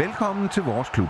[0.00, 1.08] Velkommen til vores klub.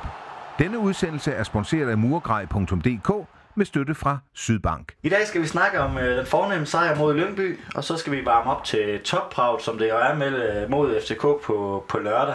[0.58, 4.94] Denne udsendelse er sponsoreret af murgrej.dk med støtte fra Sydbank.
[5.02, 8.12] I dag skal vi snakke om øh, den fornemme sejr mod Lyngby, og så skal
[8.12, 11.98] vi varme op til toppraut, som det jo er med, øh, mod FCK på, på
[11.98, 12.34] lørdag.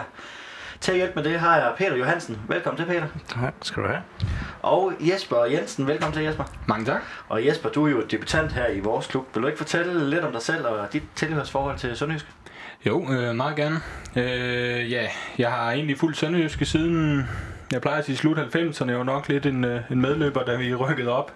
[0.80, 2.38] Til at hjælpe med det har jeg Peter Johansen.
[2.48, 3.06] Velkommen til, Peter.
[3.28, 4.02] Tak skal du have.
[4.62, 5.86] Og Jesper Jensen.
[5.86, 6.44] Velkommen til, Jesper.
[6.66, 7.02] Mange tak.
[7.28, 9.26] Og Jesper, du er jo debutant her i vores klub.
[9.34, 12.26] Vil du ikke fortælle lidt om dig selv og dit tilhørsforhold til Sønderjysk?
[12.86, 13.80] Jo, øh, meget gerne.
[14.16, 15.08] Øh, ja,
[15.38, 17.24] jeg har egentlig fuldt Sønderjyske siden,
[17.72, 18.88] jeg plejer at sige slut 90'erne.
[18.88, 21.32] Jeg var nok lidt en, øh, en medløber, da vi rykkede op.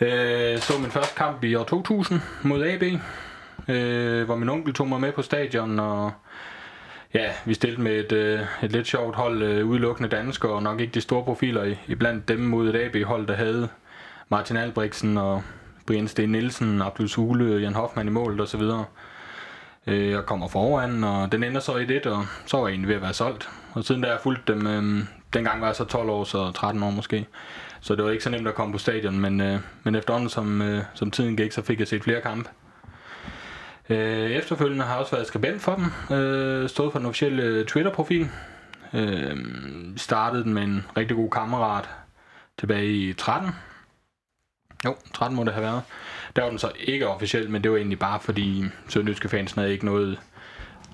[0.00, 2.82] Øh, så min første kamp i år 2000 mod AB,
[3.68, 6.12] øh, hvor min onkel tog mig med på stadion, og
[7.14, 10.80] ja, vi stillede med et, øh, et lidt sjovt hold, øh, udelukkende danskere, og nok
[10.80, 13.68] ikke de store profiler i, i blandt dem mod et AB-hold, der havde
[14.28, 15.42] Martin Albrechtsen og
[15.86, 18.62] Brian Sten Nielsen, Abdul Sule, Jan Hoffmann i målet osv.
[19.86, 22.88] Øh, og kommer foran, og den ender så i det, og så var jeg egentlig
[22.88, 23.48] ved at være solgt.
[23.72, 26.82] Og siden da jeg fulgt dem, øh, dengang var jeg så 12 år, så 13
[26.82, 27.26] år måske.
[27.80, 30.62] Så det var ikke så nemt at komme på stadion, men, øh, men efterhånden som,
[30.62, 32.50] øh, som tiden gik, så fik jeg set flere kampe.
[33.88, 37.66] Øh, efterfølgende har jeg også været skribent for dem, øh, stået for den officielle øh,
[37.66, 38.30] Twitter-profil.
[38.92, 39.36] Øh,
[39.96, 41.88] startede den med en rigtig god kammerat
[42.58, 43.50] tilbage i 13.
[44.84, 45.82] Jo, 13 må det have været.
[46.36, 49.72] Der var den så ikke officielt, men det var egentlig bare fordi Sønderjyske fans havde
[49.72, 50.20] ikke noget,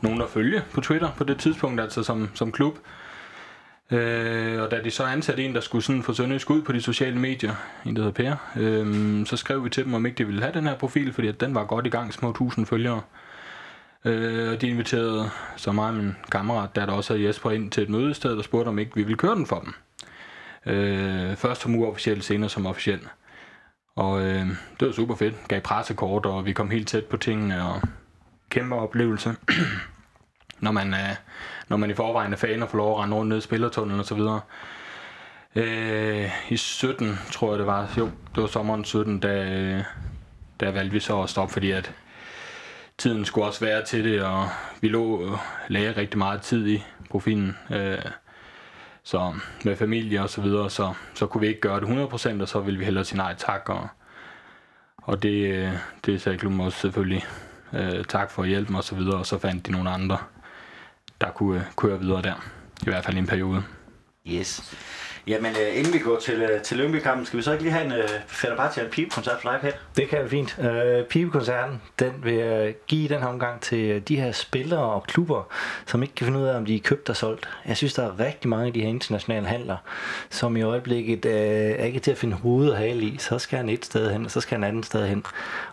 [0.01, 2.79] nogen at følge på Twitter på det tidspunkt, altså som, som klub.
[3.91, 6.83] Øh, og da de så ansatte en, der skulle sådan få Sønderjysk ud på de
[6.83, 7.55] sociale medier,
[7.87, 10.55] en der hedder Per, øh, så skrev vi til dem, om ikke de ville have
[10.55, 13.03] den her profil, fordi at den var godt i gang, små tusind følgere.
[14.05, 17.71] Øh, og de inviterede så mig og min kammerat, der der også havde Jesper, ind
[17.71, 19.75] til et mødested og spurgte, om ikke vi ville køre den for dem.
[20.75, 23.01] Øh, først som uofficiel, senere som officiel.
[23.97, 24.47] Og øh,
[24.81, 25.49] det var super fedt.
[25.49, 27.81] Gav pressekort, og vi kom helt tæt på tingene, og
[28.51, 29.34] kæmpe oplevelse.
[30.61, 31.15] når, man er,
[31.69, 34.00] når man i forvejen er fan og får lov at rende rundt ned i spillertunnelen
[34.00, 34.41] og så videre.
[35.56, 39.84] Øh, I 17, tror jeg det var, jo, det var sommeren 17, da,
[40.61, 41.93] da valgte vi så at stoppe, fordi at
[42.99, 44.49] tiden skulle også være til det, og
[44.81, 47.56] vi lå og lagde rigtig meget tid i profilen.
[47.71, 47.99] Øh,
[49.03, 49.34] så
[49.65, 52.61] med familie og så videre, så, så kunne vi ikke gøre det 100%, og så
[52.61, 53.69] ville vi hellere sige nej tak.
[53.69, 53.88] Og,
[54.97, 55.72] og det,
[56.06, 57.25] det sagde klubben også selvfølgelig
[57.72, 60.19] øh, tak for hjælpen og så videre, og så fandt de nogle andre,
[61.21, 62.34] der kunne øh, køre videre der.
[62.83, 63.62] I hvert fald i en periode.
[64.27, 64.75] Yes.
[65.31, 67.85] Jamen, øh, inden vi går til, øh, til Lyngby-kampen, skal vi så ikke lige have
[67.85, 69.77] en øh, Fenerbahce og en pibekoncert for dig, Pet?
[69.97, 70.59] Det kan være fint.
[70.59, 75.03] Øh, pibekoncerten, den vil jeg give den her omgang til øh, de her spillere og
[75.03, 75.43] klubber,
[75.87, 77.49] som ikke kan finde ud af, om de er købt og solgt.
[77.67, 79.77] Jeg synes, der er rigtig mange af de her internationale handler,
[80.31, 83.17] som i øjeblikket øh, er ikke til at finde hovedet og hale i.
[83.19, 85.25] Så skal han et sted hen, og så skal han andet sted hen.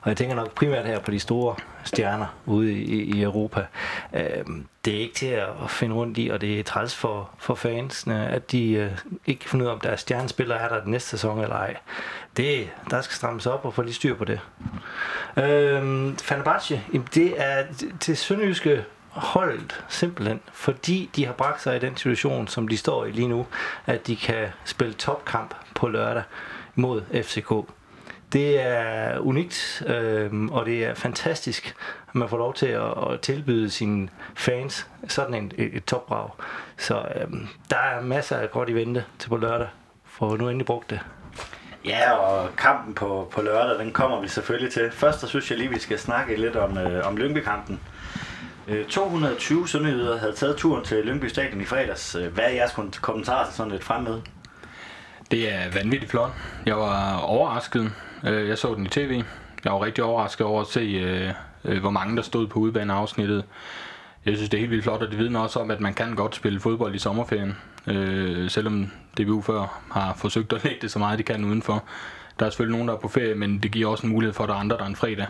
[0.08, 3.66] Og jeg tænker nok primært her på de store stjerner ude i, i Europa.
[4.14, 4.46] Øh,
[4.86, 8.28] det er ikke til at finde rundt i, og det er træls for, for fansene,
[8.28, 8.92] at de øh,
[9.26, 11.76] ikke kan finde ud af, om deres stjernespiller er der den næste sæson eller ej.
[12.38, 14.40] Det, der skal strammes op og få lige styr på det.
[15.38, 16.82] Øh, Fenerbahce,
[17.16, 17.64] det er
[18.00, 23.06] til sønderjyske holdet simpelthen, fordi de har bragt sig i den situation, som de står
[23.06, 23.48] i lige nu,
[23.86, 26.24] at de kan spille topkamp på lørdag
[26.76, 27.52] mod FCK.
[28.34, 31.76] Det er unikt, øh, og det er fantastisk,
[32.10, 36.30] at man får lov til at, at tilbyde sine fans sådan en, et, et topbrag.
[36.78, 37.28] Så øh,
[37.70, 39.68] der er masser af godt i vente til på lørdag,
[40.06, 41.00] for nu endelig brugt det.
[41.86, 44.92] Ja, og kampen på, på lørdag, den kommer vi selvfølgelig til.
[44.92, 47.80] Først så synes jeg lige, vi skal snakke lidt om, øh, om Lyngby-kampen.
[48.68, 52.16] Øh, 220 sønderjyder havde taget turen til Lyngby Stadion i fredags.
[52.16, 54.22] Øh, Hvad er jeres kommentarer til sådan lidt fremmøde?
[55.32, 56.32] Det er vanvittigt flot.
[56.66, 57.92] Jeg var overrasket.
[58.24, 59.24] Øh, Jeg så den i tv.
[59.64, 61.34] Jeg var rigtig overrasket over at se, øh,
[61.66, 63.44] øh, hvor mange der stod på udebaneafsnittet.
[64.26, 66.16] Jeg synes, det er helt vildt flot, og det vidner også om, at man kan
[66.16, 67.58] godt spille fodbold i sommerferien.
[67.88, 71.84] Øh, selvom DBU før har forsøgt at lægge det så meget, de kan udenfor.
[72.40, 74.44] Der er selvfølgelig nogen, der er på ferie, men det giver også en mulighed for,
[74.44, 75.28] at der er andre, der en fredag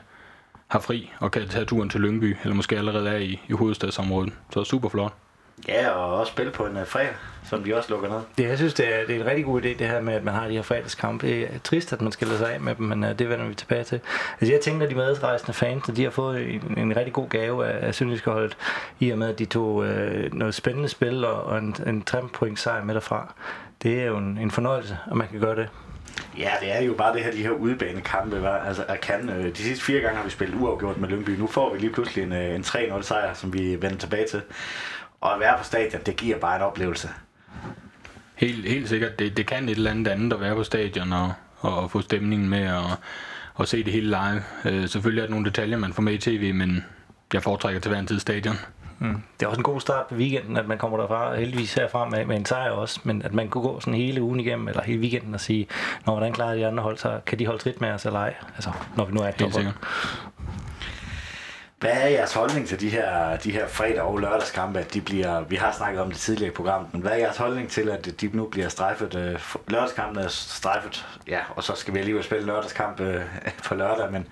[0.67, 4.33] har fri og kan tage turen til Lyngby, eller måske allerede er i, i hovedstadsområdet.
[4.53, 5.13] Så super flot.
[5.67, 7.13] Ja, og også spille på en uh, fredag,
[7.49, 8.19] som de også lukker ned.
[8.37, 10.23] Det, jeg synes, det er, det er en rigtig god idé, det her med, at
[10.23, 11.27] man har de her fredagskampe.
[11.27, 13.47] Det er trist, at man skal lade sig af med dem, men uh, det vender
[13.47, 13.99] vi tilbage til.
[14.41, 17.67] Altså, jeg tænker, at de medrejsende fans, de har fået en, en rigtig god gave
[17.67, 18.57] af, af Sønderjyske holdet,
[18.99, 19.87] i og med, at de tog uh,
[20.33, 23.33] noget spændende spil og, og en, en 3 point sejr med derfra.
[23.83, 25.69] Det er jo en, en fornøjelse, at man kan gøre det.
[26.37, 28.41] Ja, det er jo bare det her, de her udebanekampe.
[28.41, 28.57] Var.
[28.57, 31.29] Altså, at kan, øh, de sidste fire gange har vi spillet uafgjort med Lyngby.
[31.29, 34.41] Nu får vi lige pludselig en, øh, en 3-0 sejr, som vi vender tilbage til.
[35.21, 37.09] Og at være på stadion, det giver bare en oplevelse.
[38.35, 39.19] Helt, helt sikkert.
[39.19, 42.49] Det, det kan et eller andet andet at være på stadion og, og få stemningen
[42.49, 42.89] med og,
[43.55, 44.43] og se det hele live.
[44.65, 46.85] Øh, selvfølgelig er der nogle detaljer, man får med i tv, men
[47.33, 48.55] jeg foretrækker til hver en tid stadion.
[48.99, 49.21] Mm.
[49.39, 52.25] Det er også en god start på weekenden, at man kommer derfra, heldigvis herfra med,
[52.25, 54.99] med en sejr også, men at man kunne gå sådan hele ugen igennem, eller hele
[54.99, 55.67] weekenden og sige,
[56.05, 58.35] når hvordan klarer de andre hold, så kan de holde trit med os eller ej,
[58.55, 59.75] altså når vi nu er et Helt sikkert.
[61.79, 65.41] Hvad er jeres holdning til de her, de her fredag- og lørdagskampe, at de bliver,
[65.41, 68.21] vi har snakket om det tidligere i programmet, men hvad er jeres holdning til, at
[68.21, 72.45] de nu bliver strejfet, øh, lørdagskampen er strejfet, ja, og så skal vi alligevel spille
[72.45, 73.21] lørdagskamp øh,
[73.67, 74.27] på lørdag, men,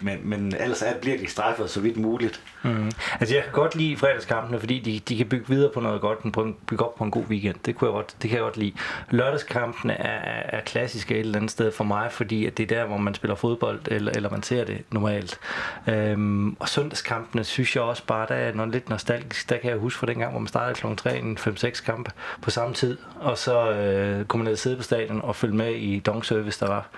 [0.00, 2.40] men, men ellers er, bliver de straffet så vidt muligt.
[2.62, 2.92] Mm.
[3.20, 6.32] Altså jeg kan godt lide fredagskampene, fordi de, de kan bygge videre på noget godt,
[6.32, 7.56] på en, bygge op på en god weekend.
[7.66, 8.72] Det, kunne jeg godt, det kan jeg godt lide.
[9.10, 12.84] Lørdagskampene er, er klassiske et eller andet sted for mig, fordi at det er der,
[12.84, 15.38] hvor man spiller fodbold, eller, eller man ser det normalt.
[15.86, 19.50] Øhm, og søndagskampene synes jeg også bare, der er noget lidt nostalgisk.
[19.50, 20.86] Der kan jeg huske fra dengang, hvor man startede kl.
[20.96, 22.08] 3, en 5-6 kamp
[22.42, 25.98] på samme tid, og så øh, kunne man sidde på stadion og følge med i
[25.98, 26.88] dongservice, der var.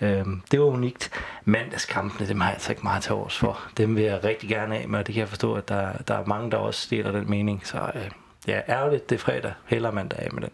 [0.00, 1.10] Øhm, det var unikt.
[1.44, 3.60] Mandagskampene, dem har jeg altså ikke meget til års for.
[3.76, 6.14] Dem vil jeg rigtig gerne af med, og det kan jeg forstå, at der, der
[6.14, 7.60] er mange, der også deler den mening.
[7.66, 8.10] Så øh,
[8.48, 9.52] ja, ærgerligt, det er fredag.
[9.66, 10.50] Heller mandag af med den.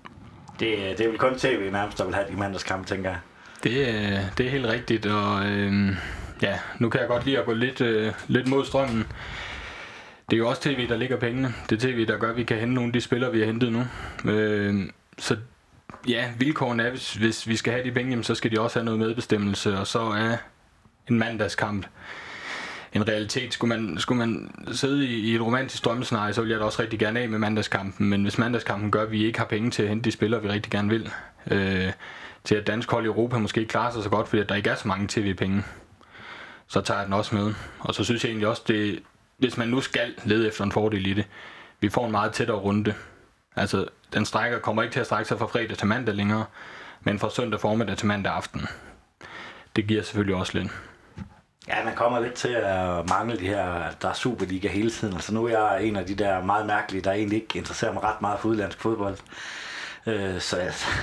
[0.61, 3.19] Det, det er vel kun tv nærmest, der vil have de mandagskampe, tænker jeg.
[3.65, 5.97] Det, er- det er helt rigtigt, og øh,
[6.43, 9.07] ja, nu kan jeg godt lide at gå lidt, øh, lidt mod strømmen.
[10.31, 11.55] Det er jo også tv, der ligger pengene.
[11.71, 13.47] Det er tv, der gør, at vi kan hente nogle af de spillere, vi har
[13.47, 13.83] hentet nu.
[14.31, 14.85] Øh,
[15.19, 15.37] så
[16.09, 18.79] ja, vilkårene er, hvis, hvis vi skal have de penge, jamen, så skal de også
[18.79, 20.37] have noget medbestemmelse, og så er
[21.09, 21.87] en mandagskamp
[22.95, 23.55] en realitet.
[23.55, 26.83] Skulle man, skulle man sidde i, i et romantisk drømmescenarie, så ville jeg da også
[26.83, 29.83] rigtig gerne af med mandagskampen, men hvis mandagskampen gør, at vi ikke har penge til
[29.83, 31.11] at hente de spillere, vi rigtig gerne vil,
[31.51, 31.93] øh,
[32.45, 34.55] til at dansk hold i Europa måske ikke klarer sig så godt, fordi at der
[34.55, 35.63] ikke er så mange tv-penge,
[36.67, 37.55] så tager jeg den også med.
[37.81, 39.03] Og så synes jeg egentlig også, det,
[39.39, 41.27] hvis man nu skal lede efter en fordel i det,
[41.81, 42.95] vi får en meget tættere runde.
[43.57, 46.45] Altså, den strækker kommer ikke til at strække sig fra fredag til mandag længere,
[47.01, 48.67] men fra søndag formiddag til mandag aften.
[49.77, 50.73] Det giver selvfølgelig også lidt.
[51.69, 55.15] Ja, man kommer lidt til at mangle de her, der er Superliga hele tiden.
[55.15, 58.03] Altså nu er jeg en af de der meget mærkelige, der egentlig ikke interesserer mig
[58.03, 59.17] ret meget for udlandsk fodbold.
[60.07, 60.57] Øh, Så,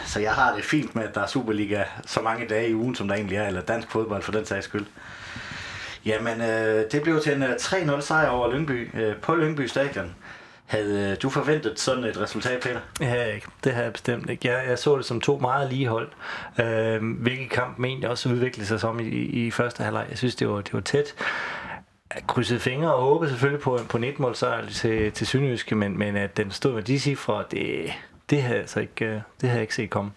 [0.06, 2.96] så jeg har det fint med, at der er Superliga så mange dage i ugen,
[2.96, 4.86] som der egentlig er, eller dansk fodbold for den sags skyld.
[6.06, 10.16] Jamen, øh, det blev til en øh, 3-0 sejr over Lyngby øh, på Lyngby Stadion.
[10.72, 12.80] Havde øh, du forventet sådan et resultat, Peter?
[13.00, 13.48] Det jeg ikke.
[13.64, 14.48] Det har jeg bestemt ikke.
[14.48, 16.10] Jeg, jeg så det som to meget lige hold.
[16.60, 20.06] Øh, hvilket kamp egentlig også udviklede sig som i, i, første halvleg.
[20.10, 21.14] Jeg synes, det var, det var tæt.
[22.16, 25.98] Jeg krydsede fingre og håbede selvfølgelig på, på en etmål sejr til, til Sønderjyske, men,
[25.98, 27.94] men at den stod med de cifre, det,
[28.30, 30.12] det havde jeg altså ikke, øh, det havde jeg ikke set komme.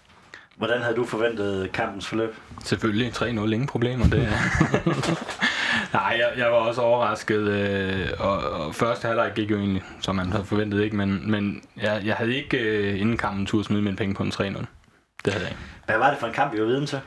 [0.56, 2.34] Hvordan havde du forventet kampens forløb?
[2.64, 4.06] Selvfølgelig 3-0, ingen problemer.
[4.06, 4.28] Det
[5.94, 10.16] Nej, jeg, jeg var også overrasket, øh, og, og første halvleg gik jo egentlig, som
[10.16, 13.82] man havde forventet ikke, men, men jeg, jeg havde ikke øh, inden kampen tur smide
[13.82, 14.42] mine penge på en 3-0.
[14.44, 15.62] Det havde jeg ikke.
[15.86, 17.00] Hvad var det for en kamp, vi var viden til?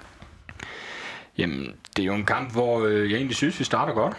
[1.38, 4.13] Jamen, det er jo en kamp, hvor øh, jeg egentlig synes, vi starter godt.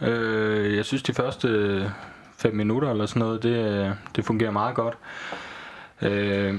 [0.00, 1.92] Øh, jeg synes, de første
[2.38, 4.94] 5 minutter eller sådan noget, det, øh, det fungerer meget godt.
[6.02, 6.54] Øh,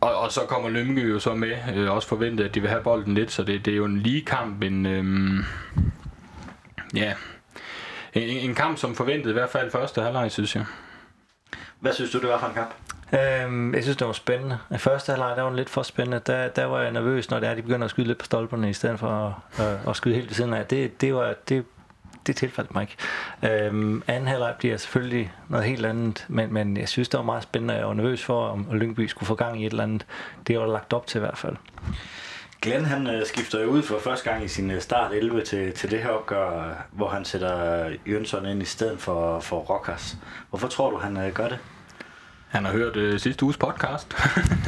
[0.00, 2.82] og, og så kommer Lømke jo så med, øh, også forventet, at de vil have
[2.82, 5.44] bolden lidt, så det, det er jo en lige kamp, en, øh,
[6.94, 7.14] ja,
[8.14, 10.64] en, en kamp som forventet, i hvert fald første halvleg, synes jeg.
[11.80, 12.74] Hvad synes du, det var for en kamp?
[13.12, 14.58] Øhm, jeg synes, det var spændende.
[14.74, 16.20] I første halvleg, der var den lidt for spændende.
[16.26, 18.70] Der, der var jeg nervøs, når det er, de begynder at skyde lidt på stolperne,
[18.70, 20.66] i stedet for at, øh, at skyde helt ved siden af.
[20.66, 21.64] Det, det var, det,
[22.26, 22.96] det tilfaldt mig ikke.
[23.66, 27.42] Øhm, anden halvleg bliver selvfølgelig noget helt andet, men, men jeg synes, det var meget
[27.42, 27.74] spændende.
[27.74, 30.06] Jeg var nervøs for, om Lyngby skulle få gang i et eller andet.
[30.46, 31.56] Det var lagt op til i hvert fald.
[32.62, 35.72] Glenn han øh, skifter jo ud for første gang i sin øh, start 11 til,
[35.72, 40.16] til det her opgør, hvor han sætter Jønsson ind i stedet for, for Rockers.
[40.50, 41.58] Hvorfor tror du, han øh, gør det?
[42.48, 44.14] Han har hørt øh, sidste uges podcast.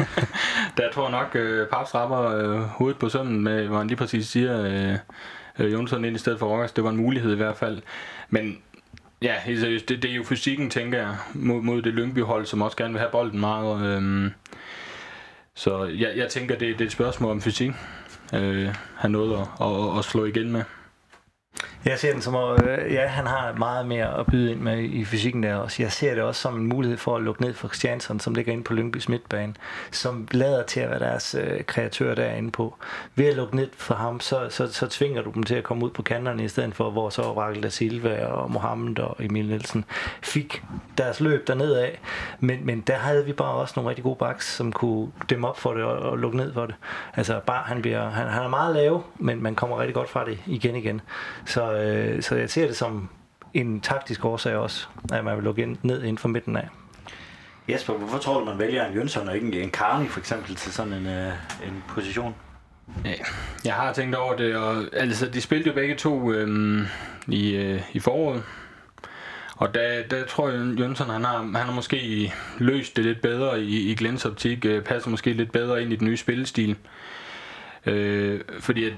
[0.78, 4.28] der tror nok, øh, Paps rapper øh, hovedet på sømmen, med, hvor han lige præcis
[4.28, 4.98] siger, øh,
[5.58, 6.72] øh, Jonsson ind i stedet for Rockers.
[6.72, 7.82] Det var en mulighed i hvert fald.
[8.30, 8.58] Men
[9.22, 12.62] ja, helt seriøst, det, det er jo fysikken, tænker jeg, mod, mod det Lyngby-hold, som
[12.62, 13.86] også gerne vil have bolden meget.
[13.86, 14.30] Øh,
[15.56, 17.70] så jeg, jeg tænker, det, det er et spørgsmål om fysik.
[18.34, 20.62] Øh, han nåede at, at, at slå igen med.
[21.85, 24.83] Jeg ser den som, at øh, ja, han har meget mere at byde ind med
[24.83, 25.83] i fysikken der også.
[25.83, 28.53] Jeg ser det også som en mulighed for at lukke ned for Christiansen, som ligger
[28.53, 29.55] inde på Lyngbys midtbane,
[29.91, 32.75] som lader til at være deres øh, kreatør derinde på.
[33.14, 35.85] Ved at lukke ned for ham, så, så, så tvinger du dem til at komme
[35.85, 39.47] ud på kanterne, i stedet for, hvor så Rakel da Silva og Mohammed og Emil
[39.47, 39.85] Nielsen
[40.23, 40.62] fik
[40.99, 42.00] deres løb dernede af.
[42.41, 45.59] Men, men der havde vi bare også nogle rigtig gode backs, som kunne dæmme op
[45.59, 46.75] for det og, og lukke ned for det.
[47.14, 50.25] Altså bare, han, bliver, han, han er meget lav, men man kommer rigtig godt fra
[50.25, 51.00] det igen igen.
[51.47, 53.09] Så, øh, så jeg ser det som
[53.54, 56.69] en taktisk årsag også, at man vil lukke ind, ned inden for midten af.
[57.69, 60.54] Jesper, hvorfor tror du, man vælger en Jønsson og ikke en- en Carney for eksempel
[60.57, 61.33] til sådan en, øh,
[61.66, 62.35] en position?
[63.04, 63.12] Ja,
[63.64, 66.87] jeg har tænkt over det, og altså, de spillede jo begge to øhm,
[67.28, 68.43] i, øh, i foråret.
[69.57, 73.61] Og der, der tror jeg, Jønsson han har, han har måske løst det lidt bedre
[73.62, 76.76] i, i Glens optik, øh, passer måske lidt bedre ind i den nye spillestil.
[77.87, 78.93] Øh, fordi, at,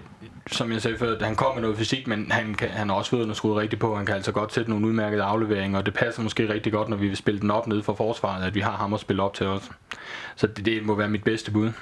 [0.53, 2.97] som jeg sagde før, at han kom med noget fysik, men han, kan, han har
[2.97, 3.97] også fået skruet rigtigt på.
[3.97, 6.97] Han kan altså godt sætte nogle udmærkede afleveringer, og det passer måske rigtig godt, når
[6.97, 9.35] vi vil spille den op nede for forsvaret, at vi har ham at spille op
[9.35, 9.71] til os.
[10.37, 11.73] Så det, det må være mit bedste bud.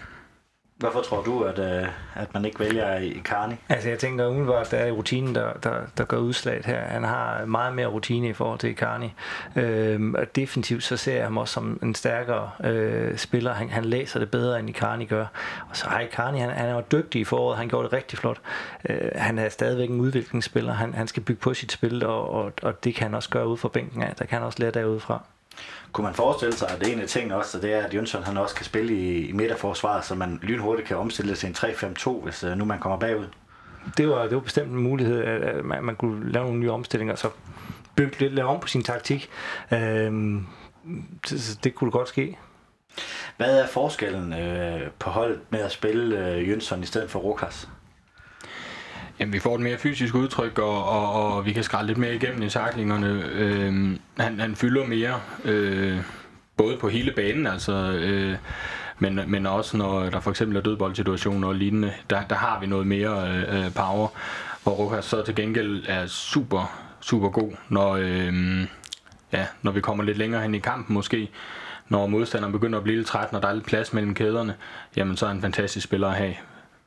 [0.76, 3.54] Hvorfor tror du, at, øh, at man ikke vælger i Karni?
[3.68, 6.80] Altså jeg tænker umiddelbart, det er rutinen, der, der, der gør udslaget her.
[6.80, 9.14] Han har meget mere rutine i forhold til Karni.
[9.56, 13.52] Øhm, og definitivt så ser jeg ham også som en stærkere øh, spiller.
[13.52, 15.26] Han, han læser det bedre, end Icarni gør.
[15.70, 17.58] Og så har Icarni, han, han er jo dygtig i foråret.
[17.58, 18.40] Han gjorde det rigtig flot.
[18.88, 20.72] Øh, han er stadigvæk en udviklingsspiller.
[20.72, 23.46] Han, han skal bygge på sit spil, og, og, og det kan han også gøre
[23.46, 24.14] ude fra bænken af.
[24.18, 25.24] Der kan han også lære derudefra.
[25.92, 28.22] Kunne man forestille sig, at det er en af tingene også, det er, at Jønsson
[28.22, 32.10] han også kan spille i, i midterforsvaret, så man lynhurtigt kan omstille til en 3-5-2,
[32.24, 33.26] hvis uh, nu man kommer bagud?
[33.96, 37.14] Det var, det var bestemt en mulighed, at man, man kunne lave nogle nye omstillinger,
[37.14, 37.30] så
[37.96, 39.30] bygge lidt lave om på sin taktik.
[39.72, 40.46] Øhm,
[41.26, 42.38] så det kunne godt ske.
[43.36, 47.68] Hvad er forskellen øh, på holdet med at spille øh, Jønsson i stedet for Rokas?
[49.20, 52.14] Jamen, vi får et mere fysisk udtryk, og, og, og vi kan skrælle lidt mere
[52.14, 53.24] igennem i taklingerne.
[53.32, 55.98] Øh, han, han fylder mere, øh,
[56.56, 58.36] både på hele banen, altså, øh,
[58.98, 62.66] men, men også når der for eksempel er dødboldsituationer og lignende, der, der har vi
[62.66, 64.08] noget mere øh, øh power,
[64.62, 68.34] hvor Rokas så til gengæld er super, super god, når, øh,
[69.32, 71.30] ja, når vi kommer lidt længere hen i kampen måske,
[71.88, 74.54] når modstanderen begynder at blive lidt træt, når der er lidt plads mellem kæderne,
[74.96, 76.34] jamen så er han en fantastisk spiller at have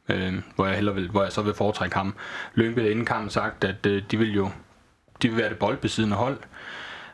[0.09, 2.15] øh, hvor, jeg heller vil, hvor jeg så vil foretrække ham.
[2.55, 4.49] Lyngby havde inden kampen sagt, at øh, de vil jo
[5.21, 6.37] de vil være det boldbesiddende hold.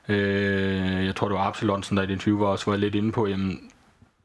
[0.09, 3.27] Øh, jeg tror, det var Absalonsen, der i den 20 også var lidt inde på,
[3.27, 3.59] jamen,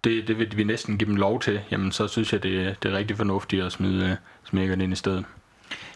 [0.05, 2.93] det, det vil vi næsten give dem lov til, jamen så synes jeg, det, det
[2.93, 4.19] er rigtig fornuftigt at smide
[4.55, 5.25] øh, den ind i stedet.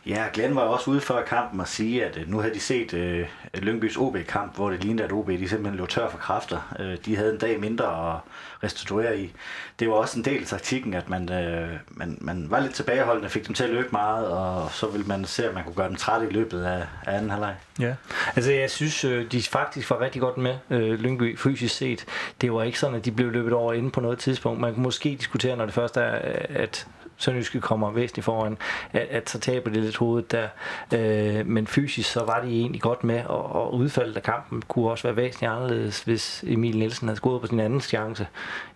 [0.06, 2.94] Ja, Glenn var også ude før kampen og sige, at øh, nu havde de set
[2.94, 6.74] øh, Lyngbys OB-kamp, hvor det lignede, at OB de simpelthen lå tør for kræfter.
[6.78, 8.20] Øh, de havde en dag mindre at
[8.62, 9.32] restituere i.
[9.78, 13.28] Det var også en del af taktikken, at man, øh, man, man var lidt tilbageholdende,
[13.28, 15.88] fik dem til at løbe meget, og så ville man se, at man kunne gøre
[15.88, 17.54] dem trætte i løbet af, af anden halvleg.
[17.80, 17.94] Ja,
[18.36, 22.04] altså jeg synes, øh, de faktisk var rigtig godt med, øh, Lyngby, fysisk set.
[22.40, 24.60] Det var ikke sådan, at de blev løbet over inde på noget tidspunkt.
[24.60, 26.18] Man kunne måske diskutere, når det først er,
[26.50, 28.58] at Sønderjyske kommer væsentligt foran,
[28.92, 30.48] at, at så taber det lidt hovedet der.
[30.94, 34.90] Øh, men fysisk så var de egentlig godt med, og, og udfaldet af kampen kunne
[34.90, 38.26] også være væsentligt anderledes, hvis Emil Nielsen havde scoret på sin anden chance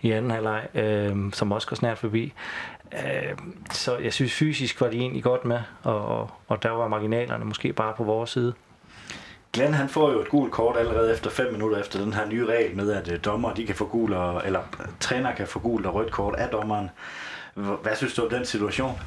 [0.03, 2.33] i anden halvleg, øh, som også går snart forbi.
[2.93, 3.37] Øh,
[3.71, 7.45] så jeg synes fysisk var de egentlig godt med, og, og, og der var marginalerne
[7.45, 8.55] måske bare på vores side.
[9.53, 12.47] Glenn han får jo et gult kort allerede efter 5 minutter efter den her nye
[12.47, 15.59] regel med, at øh, dommer de kan få gul, og, eller øh, træner kan få
[15.59, 16.91] gult og rødt kort af dommeren.
[17.57, 19.01] Hvad synes du om den situation?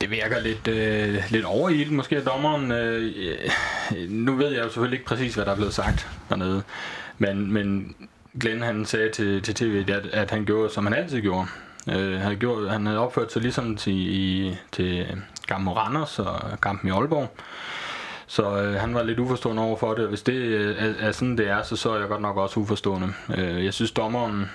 [0.00, 2.72] Det virker lidt, øh, lidt overilt måske af dommeren.
[2.72, 3.14] Øh,
[4.08, 6.62] nu ved jeg jo selvfølgelig ikke præcis, hvad der er blevet sagt dernede.
[7.18, 7.96] Men, men
[8.40, 11.46] Glenn han sagde til, til tv, at, at han gjorde, som han altid gjorde.
[11.88, 15.06] Øh, han, gjorde, gjort, han havde opført sig ligesom til, i, til
[15.46, 17.30] Gamle Randers og kampen i Aalborg.
[18.26, 20.08] Så øh, han var lidt uforstående over for det.
[20.08, 22.60] Hvis det øh, er, er sådan, det er, så så er jeg godt nok også
[22.60, 23.12] uforstående.
[23.36, 24.50] Øh, jeg synes, dommeren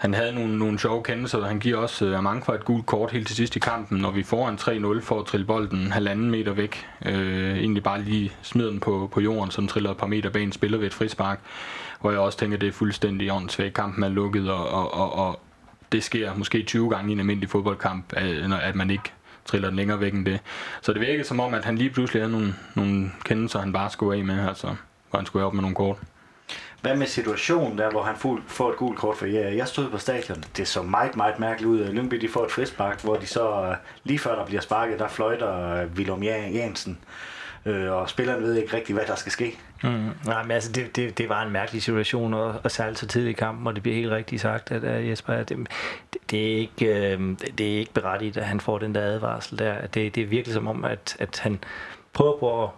[0.00, 2.86] han havde nogle, nogle sjove kendelser, og han giver også øh, mange for et gult
[2.86, 4.56] kort helt til sidst i kampen, når vi får en
[4.98, 6.86] 3-0 for at trille bolden halvanden meter væk.
[7.06, 10.42] Øh, egentlig bare lige smider den på, på jorden, som triller et par meter bag
[10.42, 11.40] en spiller ved et frispark.
[12.00, 13.74] Hvor jeg også tænker, at det er fuldstændig åndssvagt.
[13.74, 15.40] Kampen er lukket, og, og, og, og
[15.92, 18.12] det sker måske 20 gange i en almindelig fodboldkamp,
[18.62, 19.12] at man ikke
[19.44, 20.40] triller den længere væk end det.
[20.82, 23.90] Så det virkede som om, at han lige pludselig havde nogle, nogle kendelser, han bare
[23.90, 24.66] skulle af med, altså,
[25.10, 25.96] hvor han skulle op med nogle kort.
[26.82, 29.16] Hvad med situationen der, hvor han får et gult kort?
[29.16, 30.44] For ja, jeg stod på stadion.
[30.56, 31.84] Det så meget, meget mærkeligt ud.
[31.84, 35.08] Lyngby de får et frispark, hvor de så øh, lige før der bliver sparket, der
[35.08, 36.98] fløjter øh, Willem Jensen
[37.66, 39.58] Øh, og spilleren ved ikke rigtig, hvad der skal ske.
[39.82, 40.08] Mm.
[40.26, 43.36] Nej, men altså, det, det, det var en mærkelig situation, og, og særligt så tidligt
[43.36, 45.58] i kampen, og det bliver helt rigtigt sagt, at, at Jesper, at det,
[46.30, 49.86] det, er ikke, øh, det er ikke berettigt, at han får den der advarsel der.
[49.86, 51.58] Det, det er virkelig som om, at, at han
[52.12, 52.70] prøver på at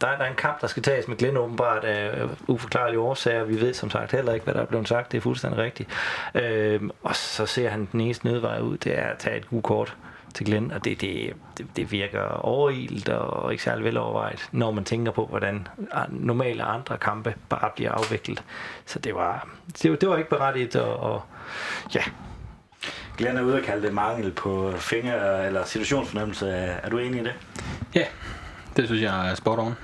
[0.00, 3.44] der er, der er en kamp, der skal tages med Glenn åbenbart af uforklarlige årsager.
[3.44, 5.12] Vi ved som sagt heller ikke, hvad der er blevet sagt.
[5.12, 5.90] Det er fuldstændig rigtigt.
[6.34, 9.62] Øh, og så ser han den eneste nødvej ud, det er at tage et god
[9.62, 9.96] kort
[10.34, 14.84] til Glenn, og det, det, det, det virker overilt og ikke særlig velovervejet, når man
[14.84, 15.68] tænker på, hvordan
[16.10, 18.42] normale andre kampe bare bliver afviklet.
[18.86, 19.48] Så det var,
[19.82, 21.22] det, det var ikke berettigt, og, og
[21.94, 22.02] ja,
[23.18, 26.48] Glenn er ude og kalde det mangel på finger- eller situationsfornemmelse.
[26.48, 27.34] Er du enig i det?
[27.94, 28.04] Ja,
[28.76, 29.74] det synes jeg er spot on.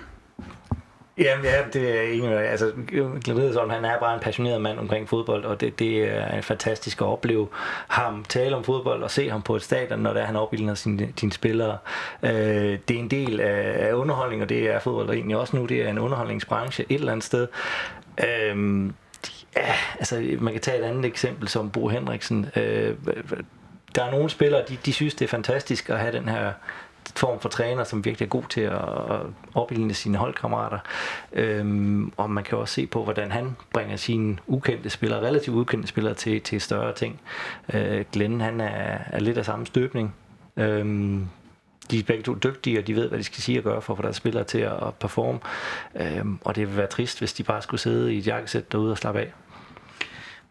[1.19, 2.39] Jamen, ja, det er egentlig.
[2.39, 2.73] Altså,
[3.25, 7.07] Glenn han er bare en passioneret mand omkring fodbold, og det, det er fantastisk at
[7.07, 7.49] opleve
[7.89, 10.75] ham tale om fodbold og se ham på et stadion, når det er, han opildner
[10.75, 11.79] sine, sine spillere.
[12.23, 12.31] Øh,
[12.89, 15.67] det er en del af, af underholdning, og det er fodbold egentlig også nu.
[15.67, 17.49] Det er en underholdningsbranche et eller andet sted.
[18.25, 18.87] Øh,
[19.57, 22.47] ja, altså, man kan tage et andet eksempel som Bo Henriksen.
[22.57, 22.95] Øh,
[23.95, 26.53] der er nogle spillere, de, de synes, det er fantastisk at have den her
[27.17, 28.79] form for træner, som virkelig er god til at
[29.55, 30.79] opildne sine holdkammerater.
[31.33, 35.89] Øhm, og man kan også se på, hvordan han bringer sine ukendte spillere, relativt ukendte
[35.89, 37.21] spillere til, til større ting.
[37.75, 40.15] Øh, Glenn, han er, er lidt af samme støbning.
[40.57, 41.29] Øhm,
[41.91, 43.93] de er begge to dygtige, og de ved, hvad de skal sige og gøre for
[43.93, 45.39] at få deres spillere til at performe.
[46.01, 48.91] Øhm, og det vil være trist, hvis de bare skulle sidde i et jakkesæt derude
[48.91, 49.33] og slappe af.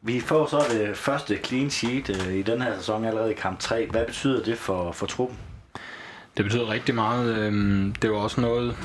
[0.01, 3.59] Vi får så det første clean sheet øh, i den her sæson allerede i kamp
[3.59, 3.87] 3.
[3.91, 5.37] Hvad betyder det for, for truppen?
[6.37, 7.37] Det betyder rigtig meget.
[7.37, 8.77] Øhm, det var også noget,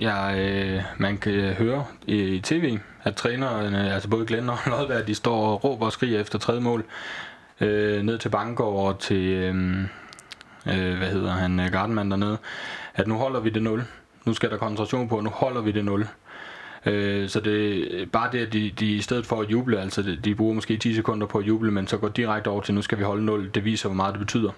[0.00, 5.14] jeg, øh, man kan høre i tv, at trænerne, altså både Glenn og Lodberg, de
[5.14, 6.84] står og råber og skriger efter tredje mål.
[7.60, 9.82] Øh, ned til Bangor og til, øhm,
[10.66, 12.38] øh, hvad hedder han, øh, Gardenman dernede,
[12.94, 13.84] at nu holder vi det 0.
[14.24, 16.08] Nu skal der koncentration på, nu holder vi det 0.
[16.86, 20.34] Øh, så det bare det, at de, de i stedet for at juble, altså de
[20.34, 22.98] bruger måske 10 sekunder på at juble, men så går direkte over til, nu skal
[22.98, 24.50] vi holde 0, det viser, hvor meget det betyder,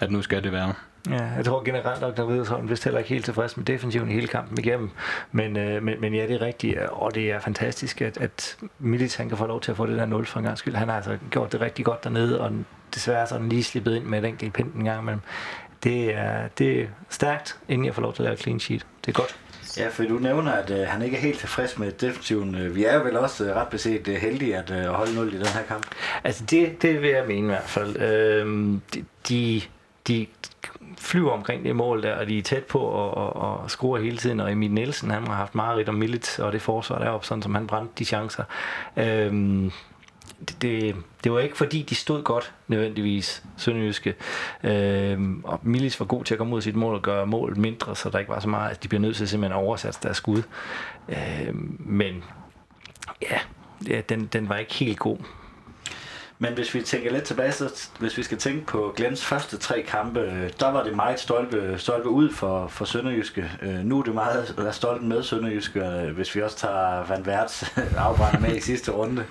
[0.00, 0.74] at nu skal det være.
[1.10, 4.12] Ja, jeg tror generelt nok, der Vidersholm vist heller ikke helt tilfreds med defensiven i
[4.12, 4.90] hele kampen igennem.
[5.32, 9.16] Men, øh, men, men ja, det er rigtigt, og det er fantastisk, at, at Milic
[9.16, 10.74] han kan få lov til at få det der 0 for en gang skyld.
[10.74, 12.52] Han har altså gjort det rigtig godt dernede, og
[12.94, 15.22] desværre så er den lige slippet ind med et enkelt pind en gang, men
[15.84, 18.86] det er, det er stærkt, inden jeg får lov til at lave clean sheet.
[19.06, 19.36] Det er godt.
[19.78, 22.74] Ja, for du nævner, at øh, han ikke er helt tilfreds med defensiven.
[22.74, 25.38] Vi er jo vel også øh, ret beset øh, heldige at øh, holde 0 i
[25.38, 25.86] den her kamp.
[26.24, 27.96] Altså det, det vil jeg mene i hvert fald.
[27.96, 28.46] Øh,
[28.94, 29.62] de, de,
[30.08, 30.26] de
[30.98, 34.16] flyver omkring det mål der, og de er tæt på og, og, og score hele
[34.16, 37.42] tiden, og Emil Nielsen, han har haft meget om Milits og det forsvar deroppe, sådan
[37.42, 38.44] som han brændte de chancer.
[38.96, 39.72] Øhm,
[40.48, 44.14] det, det, det var ikke fordi, de stod godt nødvendigvis, Sønderjyske.
[44.64, 47.56] Øhm, og Milis var god til at komme ud af sit mål og gøre målet
[47.58, 49.98] mindre, så der ikke var så meget, at de bliver nødt til simpelthen at oversætte
[50.02, 50.42] deres skud.
[51.08, 52.24] Øhm, men
[53.22, 53.38] ja,
[53.88, 55.18] ja den, den var ikke helt god.
[56.42, 59.82] Men hvis vi tænker lidt tilbage, så hvis vi skal tænke på Glens første tre
[59.82, 63.50] kampe, der var det meget stolpe, stolpe ud for, for Sønderjyske.
[63.62, 67.26] Øh, nu er det meget er stolt med Sønderjyske, øh, hvis vi også tager Van
[67.26, 67.64] Værts
[67.96, 69.24] afbrænder med i sidste runde.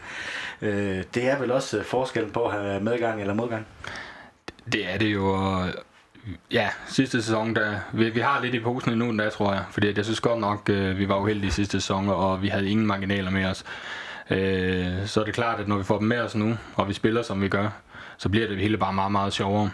[0.61, 3.65] Øh, det er vel også forskellen på at have medgang eller modgang?
[4.71, 5.37] Det er det jo,
[6.51, 9.93] ja, sidste sæson, der, vi, vi har lidt i posen endnu, der tror jeg, fordi
[9.95, 13.45] jeg synes godt nok, vi var uheldige sidste sæson, og vi havde ingen marginaler med
[13.45, 13.65] os
[14.31, 16.93] øh, så er det klart, at når vi får dem med os nu, og vi
[16.93, 17.69] spiller som vi gør,
[18.17, 19.71] så bliver det hele bare meget, meget sjovere.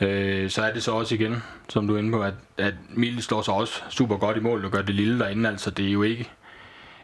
[0.00, 3.22] Øh, så er det så også igen, som du er inde på, at, at Mille
[3.22, 5.48] står så også super godt i mål og gør det lille derinde.
[5.48, 6.30] Altså det er jo ikke...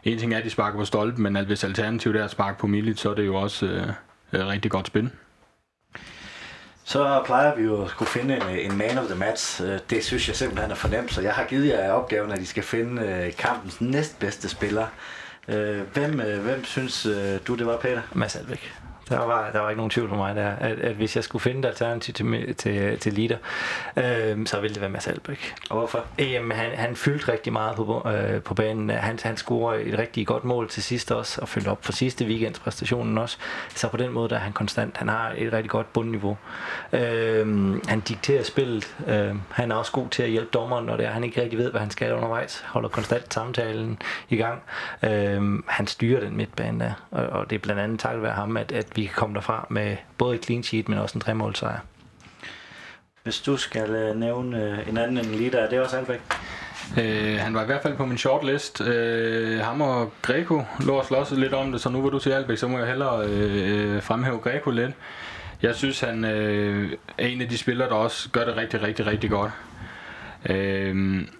[0.03, 2.59] En ting er, at de sparker på stolpen, men at hvis alternativet er at sparke
[2.59, 3.87] på Mille, så er det jo også øh,
[4.33, 5.09] øh, rigtig godt spil.
[6.83, 9.61] Så plejer vi jo at skulle finde en, en man of the match.
[9.63, 12.45] Øh, det synes jeg simpelthen er fornemt, så jeg har givet jer opgaven, at I
[12.45, 14.87] skal finde øh, kampens næstbedste spiller.
[15.51, 18.01] Øh, hvem, øh, hvem synes øh, du, det var, Peter?
[18.13, 18.73] Mads Alvæk.
[19.11, 21.41] Der var, der var ikke nogen tvivl for mig der, at, at hvis jeg skulle
[21.41, 23.37] finde et alternativ til, til, til Lider,
[23.97, 25.53] øh, så ville det være Mads Albeck.
[25.69, 26.05] Og hvorfor?
[26.19, 28.89] Jamen, han, han fyldte rigtig meget på, øh, på banen.
[28.89, 32.25] Han, han scorede et rigtig godt mål til sidst også, og fyldte op på sidste
[32.25, 33.37] weekends præstationen også.
[33.75, 34.97] Så på den måde der er han konstant.
[34.97, 36.37] Han har et rigtig godt bundniveau.
[36.93, 38.95] Øh, han dikterer spillet.
[39.07, 41.59] Øh, han er også god til at hjælpe dommeren, når det er, han ikke rigtig
[41.59, 42.63] ved, hvad han skal undervejs.
[42.67, 44.61] Holder konstant samtalen i gang.
[45.03, 48.57] Øh, han styrer den midtbane der, og, og det er blandt andet takket være ham,
[48.57, 51.79] at, at vi kan komme derfra med både et clean sheet, men også en tremålsejr.
[53.23, 56.19] Hvis du skal øh, nævne øh, en anden end Lida, er det også Albæk?
[56.99, 58.81] Øh, han var i hvert fald på min shortlist.
[58.81, 62.29] Øh, ham og Greco lå og slås lidt om det, så nu var du til
[62.29, 64.91] Albæk, så må jeg hellere øh, øh, fremhæve Greco lidt.
[65.61, 69.05] Jeg synes, han øh, er en af de spillere, der også gør det rigtig, rigtig,
[69.05, 69.51] rigtig godt.
[70.49, 70.95] Øh,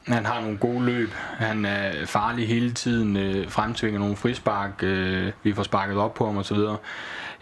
[0.07, 1.09] han har nogle gode løb.
[1.37, 3.17] Han er farlig hele tiden.
[3.17, 4.83] Øh, fremtvinger nogle frispark.
[4.83, 6.57] Øh, vi får sparket op på ham osv.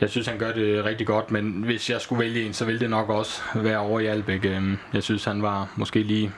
[0.02, 2.80] Jeg synes, han gør det rigtig godt, men hvis jeg skulle vælge en, så ville
[2.80, 4.46] det nok også være over i Albæk.
[4.46, 6.32] Øhm, jeg synes, han var måske lige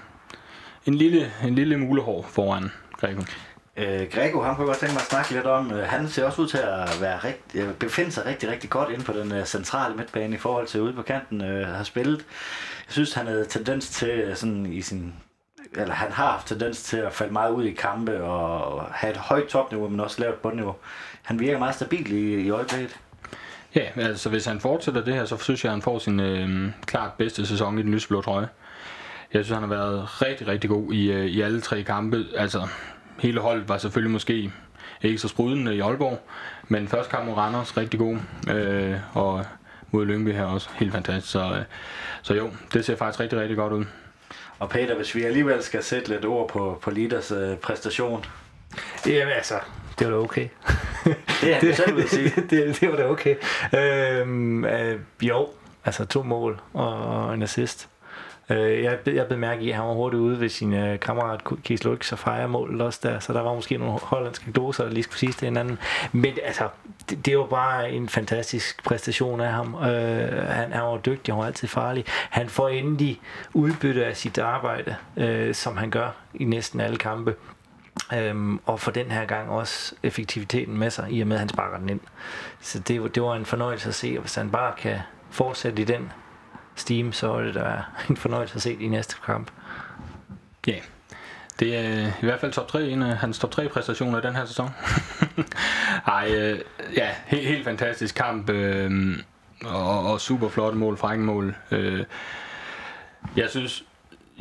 [0.85, 3.21] en lille, en lille mulehår foran Grego.
[3.77, 5.71] Øh, Grego, han kunne godt tænke mig at snakke lidt om.
[5.71, 8.89] Øh, han ser også ud til at være rigt, øh, befinde sig rigtig, rigtig godt
[8.89, 12.17] inde på den øh, centrale midtbane i forhold til ude på kanten øh, har spillet.
[12.87, 15.13] Jeg synes, han havde tendens til sådan i sin
[15.75, 19.17] eller han har haft tendens til at falde meget ud i kampe og have et
[19.17, 20.75] højt topniveau, men også lavt bundniveau.
[21.21, 22.99] Han virker meget stabil i, i øjeblikket.
[23.75, 26.71] Ja, altså hvis han fortsætter det her, så synes jeg, at han får sin øh,
[26.85, 28.47] klart bedste sæson i den lysblå trøje.
[29.33, 32.25] Jeg synes, han har været rigtig, rigtig god i, øh, i alle tre kampe.
[32.37, 32.67] Altså,
[33.19, 34.51] hele holdet var selvfølgelig måske
[35.01, 36.27] ikke så sprudende i Aalborg,
[36.67, 38.17] men første kamp mod Randers, rigtig god,
[38.49, 39.45] øh, og
[39.91, 41.31] mod Lyngby her også, helt fantastisk.
[41.31, 41.63] Så, øh,
[42.21, 43.85] så jo, det ser faktisk rigtig, rigtig godt ud.
[44.59, 48.25] Og Peter, hvis vi alligevel skal sætte lidt ord på, på Lidas øh, præstation.
[49.07, 49.59] Jamen altså,
[49.99, 50.47] det var da okay.
[51.41, 52.33] Det er det, selv vil sige.
[52.35, 53.35] det, det, det var da okay.
[53.75, 55.47] Øhm, øh, jo,
[55.85, 57.89] altså to mål og en assist.
[58.51, 61.41] Øh, jeg, jeg blev mærke i, at han var hurtigt ude ved sin øh, kammerat
[61.63, 64.91] Kies Lux og fejre målet også der, så der var måske nogle hollandske gloser, der
[64.91, 65.79] lige skulle sige til hinanden.
[66.11, 66.67] Men altså,
[67.09, 69.75] det, det var bare en fantastisk præstation af ham.
[69.75, 72.05] Øh, han, han var dygtig, han var altid farlig.
[72.29, 73.21] Han får endelig
[73.53, 77.35] udbytte af sit arbejde, øh, som han gør i næsten alle kampe.
[78.13, 81.49] Øhm, og for den her gang også effektiviteten med sig, i og med at han
[81.49, 81.99] sparker den ind.
[82.59, 85.85] Så det, det var en fornøjelse at se, og hvis han bare kan fortsætte i
[85.85, 86.11] den
[86.75, 89.51] steam, så er det da en fornøjelse at se i næste kamp.
[90.67, 90.81] Ja, yeah.
[91.59, 94.21] det er øh, i hvert fald top 3, en af hans top 3 præstationer i
[94.21, 94.69] den her sæson.
[96.07, 96.59] Ej, øh,
[96.95, 99.17] ja, helt, helt fantastisk kamp, øh,
[99.65, 101.55] og, og super flot mål, frække mål.
[101.71, 102.05] Øh,
[103.35, 103.83] jeg synes,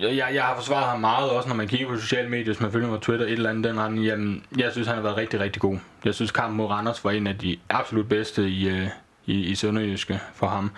[0.03, 2.73] jeg, jeg har forsvaret ham meget, også når man kigger på sociale medier, hvis man
[2.73, 5.17] følger mig på Twitter, et eller andet den rende, jamen, jeg synes, han har været
[5.17, 5.79] rigtig, rigtig god.
[6.05, 8.87] Jeg synes, kampen mod Randers var en af de absolut bedste i, øh,
[9.27, 10.71] i, i Sønderjyske for ham.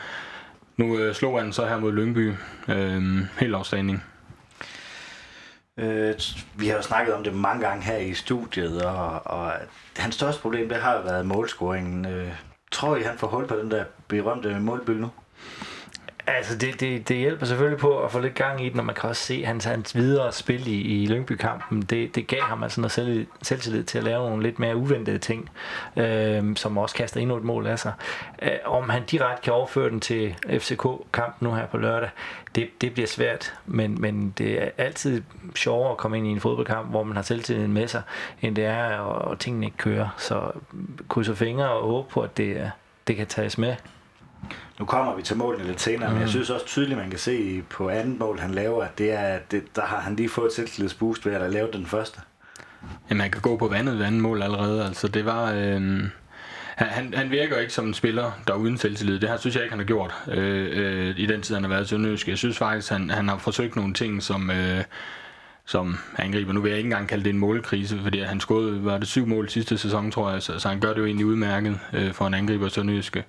[0.77, 2.33] Nu øh, slog han så her mod Lyngby.
[2.69, 3.03] Øh,
[3.41, 4.05] helt afstanding.
[5.79, 6.15] Øh,
[6.55, 9.53] vi har jo snakket om det mange gange her i studiet, og, og
[9.97, 12.07] hans største problem, det har jo været målscoringen.
[12.07, 12.33] Øh,
[12.73, 15.11] tror I, han får hul på den der berømte målbyld nu?
[16.27, 18.95] Altså, det, det, det hjælper selvfølgelig på at få lidt gang i det, når man
[18.95, 21.83] kan også se hans, hans videre spil i, i Lyngby-kampen.
[21.83, 25.19] Det, det gav ham altså noget selv, selvtillid til at lave nogle lidt mere uventede
[25.19, 25.51] ting,
[25.97, 27.93] øh, som også kaster endnu et mål af sig.
[28.43, 32.11] Øh, om han direkte kan overføre den til FCK-kampen nu her på lørdag,
[32.55, 35.23] det, det bliver svært, men, men det er altid
[35.55, 38.03] sjovere at komme ind i en fodboldkamp, hvor man har selvtilliden med sig,
[38.43, 40.09] end det er, og, og tingene ikke kører.
[40.19, 40.51] Så
[41.09, 42.71] krydser fingre og håbe på, at det,
[43.07, 43.75] det kan tages med
[44.79, 46.13] nu kommer vi til målene lidt senere, mm.
[46.13, 46.31] men jeg mm.
[46.31, 49.77] synes også tydeligt, man kan se på andet mål, han laver, at det er, det,
[49.77, 52.21] der har han lige fået et selvtillidsboost ved at lave den første.
[53.11, 54.85] Ja, man kan gå på vandet ved andet mål allerede.
[54.85, 55.53] Altså, det var...
[55.53, 56.03] Øh,
[56.77, 59.21] han, han virker ikke som en spiller, der er uden selvtillid.
[59.21, 61.69] Det her synes jeg ikke, han har gjort øh, øh, i den tid, han har
[61.69, 64.51] været til Jeg synes faktisk, han, han har forsøgt nogle ting, som...
[64.51, 64.85] Øh,
[65.65, 66.53] som angriber.
[66.53, 69.27] Nu vil jeg ikke engang kalde det en målkrise, fordi han skåede, var det syv
[69.27, 72.27] mål sidste sæson, tror jeg, så, så han gør det jo egentlig udmærket øh, for
[72.27, 73.25] en angriber Sønderjyske.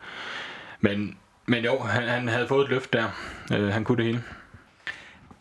[0.84, 3.06] Men men jo, han, han havde fået et løft der.
[3.54, 4.24] Øh, han kunne det hele.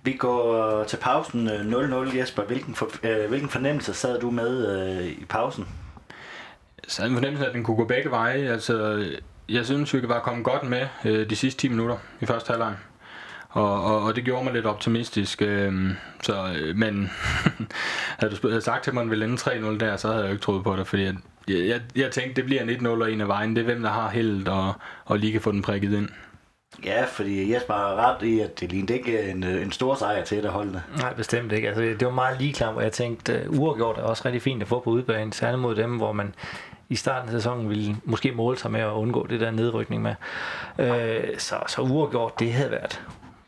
[0.02, 2.42] Vi går til pausen 0-0, Jesper.
[2.42, 5.68] Hvilken, for, øh, hvilken fornemmelse sad du med øh, i pausen?
[6.85, 8.48] Jeg sad en fornemmelse, at den kunne gå begge veje.
[8.48, 9.07] Altså,
[9.48, 12.74] jeg synes, vi var kommet godt med øh, de sidste 10 minutter i første halvleg.
[13.48, 15.42] Og, og, og det gjorde mig lidt optimistisk.
[15.42, 15.90] Øh,
[16.22, 17.11] så, øh, men
[18.18, 20.28] havde du havde sagt til mig, at man ville ende 3-0 der, så havde jeg
[20.28, 21.09] jo ikke troet på det, fordi
[21.48, 23.57] jeg, jeg, jeg tænkte, det bliver en 1-0 og en af vejen.
[23.57, 24.72] Det er hvem, der har heldet og,
[25.05, 26.09] og lige kan få den prikket ind.
[26.85, 30.42] Ja, fordi Jesper har ret i, at det lignede ikke en, en stor sejr til
[30.42, 30.83] det holdene.
[30.98, 31.68] Nej, bestemt ikke.
[31.68, 34.62] Altså, det var meget lige klart, hvor jeg tænkte, uh, uafgjort er også rigtig fint
[34.62, 36.35] at få på udbanen, særligt mod dem, hvor man
[36.88, 40.14] i starten af sæsonen ville måske måle sig med at undgå det der nedrykning med.
[40.78, 43.02] Uh, så, så uafgjort, det havde været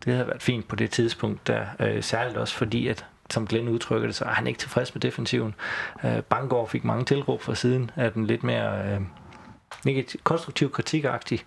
[0.05, 3.69] det havde været fint på det tidspunkt der, uh, særligt også fordi, at som Glenn
[3.69, 5.55] udtrykker det, så er han ikke tilfreds med defensiven.
[6.05, 9.01] Øh, Bangor fik mange tilråb fra siden af den lidt mere øh,
[9.85, 11.45] negativ, konstruktiv kritikagtig.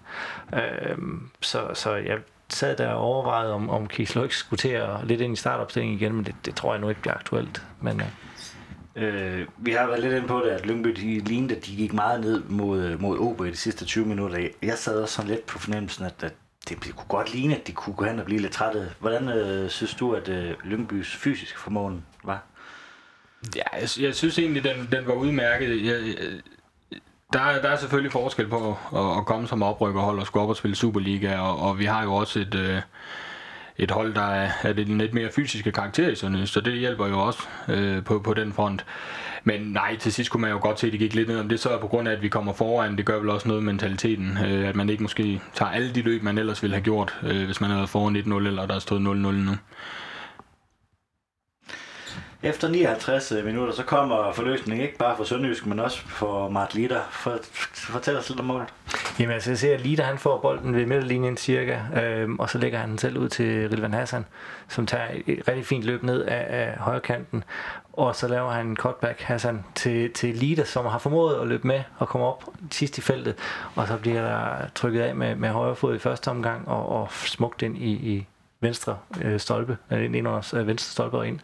[0.54, 0.98] Øh,
[1.42, 2.18] så, så jeg
[2.50, 6.00] sad der og overvejede, om, om Keith Lux skulle til at lidt ind i startopstillingen
[6.00, 7.62] igen, men det, det tror jeg nu ikke bliver aktuelt.
[7.82, 8.08] Men, øh,
[8.98, 11.94] Øh, vi har været lidt inde på det, at Lyngby de lignede, at de gik
[11.94, 14.48] meget ned mod, mod OB i de sidste 20 minutter.
[14.62, 16.34] Jeg sad også sådan lidt på fornemmelsen, at, at
[16.70, 18.90] det, det kunne godt ligne, at de kunne gå hen og blive lidt trætte.
[19.00, 22.44] Hvordan øh, synes du, at øh, Lyngbys fysiske formåen var?
[23.56, 25.86] Ja, jeg, jeg synes egentlig, den, den var udmærket.
[25.86, 26.42] Jeg, jeg,
[27.34, 30.56] der, der er selvfølgelig forskel på at, at komme som oprykkerhold og skulle op og
[30.56, 32.82] spille Superliga, og, og vi har jo også et, øh,
[33.78, 37.08] et hold, der er, er det lidt mere fysiske karakter i sådan så det hjælper
[37.08, 38.86] jo også øh, på, på den front.
[39.48, 41.50] Men nej, til sidst kunne man jo godt se, at det gik lidt ned om
[41.50, 42.98] det, så er på grund af, at vi kommer foran.
[42.98, 46.02] Det gør vel også noget med mentaliteten, øh, at man ikke måske tager alle de
[46.02, 48.76] løb, man ellers ville have gjort, øh, hvis man havde været foran 1-0, eller der
[48.76, 49.52] er stået 0-0 nu.
[52.48, 56.76] Efter 59 øh, minutter, så kommer forløsningen ikke bare for Sønderjysk, men også for Mart
[56.76, 57.02] Lider.
[57.12, 57.40] For,
[57.74, 58.68] fortæl os lidt om målet.
[59.20, 62.58] Jamen altså, jeg ser, at Lider han får bolden ved midterlinjen cirka, øh, og så
[62.58, 64.26] lægger han den selv ud til Rilvan Hassan,
[64.68, 67.44] som tager et rigtig fint løb ned af, af højre kanten,
[67.94, 71.68] og så laver han en cutback Hassan til, til Lider, som har formået at løbe
[71.68, 73.36] med og komme op sidst i feltet,
[73.76, 77.12] og så bliver der trykket af med, med højre fod i første omgang, og, og
[77.12, 78.28] smukt ind i, i,
[78.62, 81.40] venstre øh, stolpe, øh, ind under øh, venstre stolpe og ind.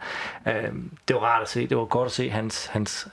[0.48, 0.72] Øh,
[1.08, 3.08] det var rart at se, det var godt at se hans, hans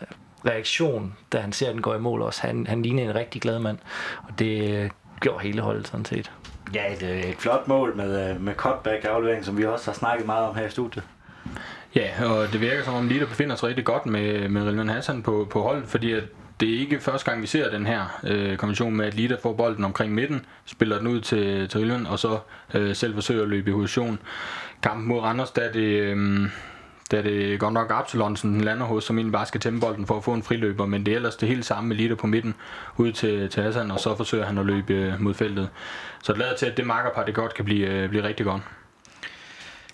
[0.45, 2.41] reaktion, da han ser, at den går i mål også.
[2.41, 3.77] Han, han ligner en rigtig glad mand,
[4.23, 6.31] og det øh, gjorde hele holdet sådan set.
[6.73, 10.25] Ja, et, øh, et flot mål med, øh, med cutback-aflevering, som vi også har snakket
[10.25, 11.03] meget om her i studiet.
[11.95, 15.23] Ja, og det virker som om Lita befinder sig rigtig godt med, med Rilman Hassan
[15.23, 16.23] på, på hold, fordi at
[16.62, 19.54] det er ikke første gang, vi ser den her øh, kombination med, at Lita får
[19.54, 22.39] bolden omkring midten, spiller den ud til, til Rilman, og så
[22.74, 24.19] øh, selv forsøger at løbe i position.
[24.84, 26.02] Kampen mod Randers, der er det...
[26.02, 26.50] Øh,
[27.12, 29.80] da er det godt nok Absalon, som den lander hos, som egentlig bare skal tæmme
[29.80, 32.15] bolden for at få en friløber, men det er ellers det hele samme med Lita
[32.15, 32.56] på midten,
[32.97, 35.69] ud til, til Hassan, og så forsøger han at løbe øh, mod feltet.
[36.24, 38.62] Så det lader til, at det markerpar, det godt kan blive, øh, blive rigtig godt.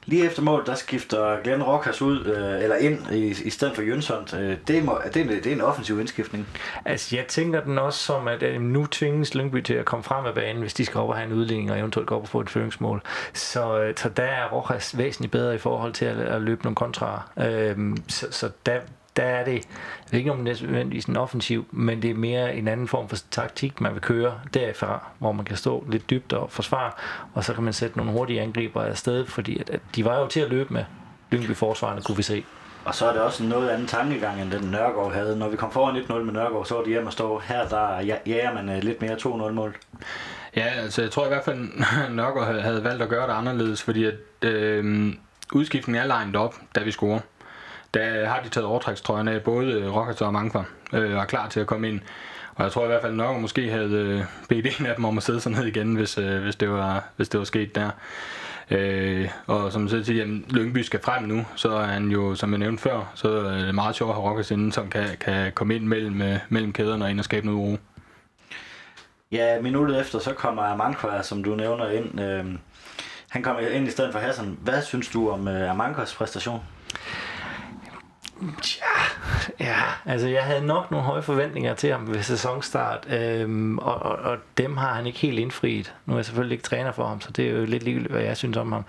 [0.10, 3.82] Lige efter mål, der skifter Glenn Rockers ud, øh, eller ind i, i stedet for
[3.82, 4.28] Jønsson.
[4.40, 6.48] Øh, det, må, det, er en, det er en offensiv indskiftning.
[6.86, 10.26] Altså, jeg tænker den også som, at øh, nu tvinges Lyngby til at komme frem
[10.26, 12.28] af banen, hvis de skal op og have en udligning, og eventuelt gå op og
[12.28, 13.02] få et føringsmål.
[13.34, 16.76] Så, øh, så der er Rojas væsentligt bedre i forhold til at, at løbe nogle
[16.76, 17.30] kontra.
[17.40, 18.80] Øh, så, så der,
[19.18, 19.68] der er det,
[20.06, 23.18] det er ikke om nødvendigvis en offensiv, men det er mere en anden form for
[23.32, 26.92] taktik, man vil køre derfra, hvor man kan stå lidt dybt og forsvare,
[27.34, 30.28] og så kan man sætte nogle hurtige angriber afsted, fordi at, at de var jo
[30.28, 30.84] til at løbe med
[31.32, 32.44] Lyngby forsvarende, kunne vi se.
[32.86, 35.40] Og så er det også en noget anden tankegang, end den Nørgaard havde.
[35.40, 37.40] Når vi kom foran 1-0 med Nørgaard, så var det hjemme at stå.
[37.40, 39.76] Her der jager man øh, lidt mere 2-0 mål.
[40.56, 41.70] Ja, altså jeg tror i hvert fald,
[42.06, 45.14] at Nørgaard havde valgt at gøre det anderledes, fordi at øh,
[45.54, 47.20] udskiftningen er lined op, da vi scorer
[47.98, 51.26] der har de taget overtrækstrøjerne af, både øh, Rockets Rockers og Mangfa, øh, og er
[51.26, 52.00] klar til at komme ind.
[52.56, 55.18] Og jeg tror i hvert fald, nok måske havde øh, bedt en af dem om
[55.18, 57.90] at sidde sig ned igen, hvis, øh, hvis, det, var, hvis det var sket der.
[58.72, 62.60] Øh, og som jeg siger, Lyngby skal frem nu, så er han jo, som jeg
[62.60, 65.76] nævnte før, så er det meget sjovt at have Rockers inden, som kan, kan komme
[65.76, 67.78] ind mellem, øh, mellem kæderne og ind og skabe noget uro.
[69.32, 72.22] Ja, minuttet efter, så kommer Amankwa, som du nævner, ind.
[72.22, 72.46] Øh,
[73.30, 74.58] han kommer ind i stedet for Hassan.
[74.62, 76.62] Hvad synes du om øh, Amankwas præstation?
[78.82, 83.96] Ja, ja, altså jeg havde nok nogle høje forventninger til ham ved sæsonstart, øhm, og,
[83.96, 85.94] og, og dem har han ikke helt indfriet.
[86.06, 88.24] Nu er jeg selvfølgelig ikke træner for ham, så det er jo lidt ligegyldigt, hvad
[88.24, 88.86] jeg synes om ham.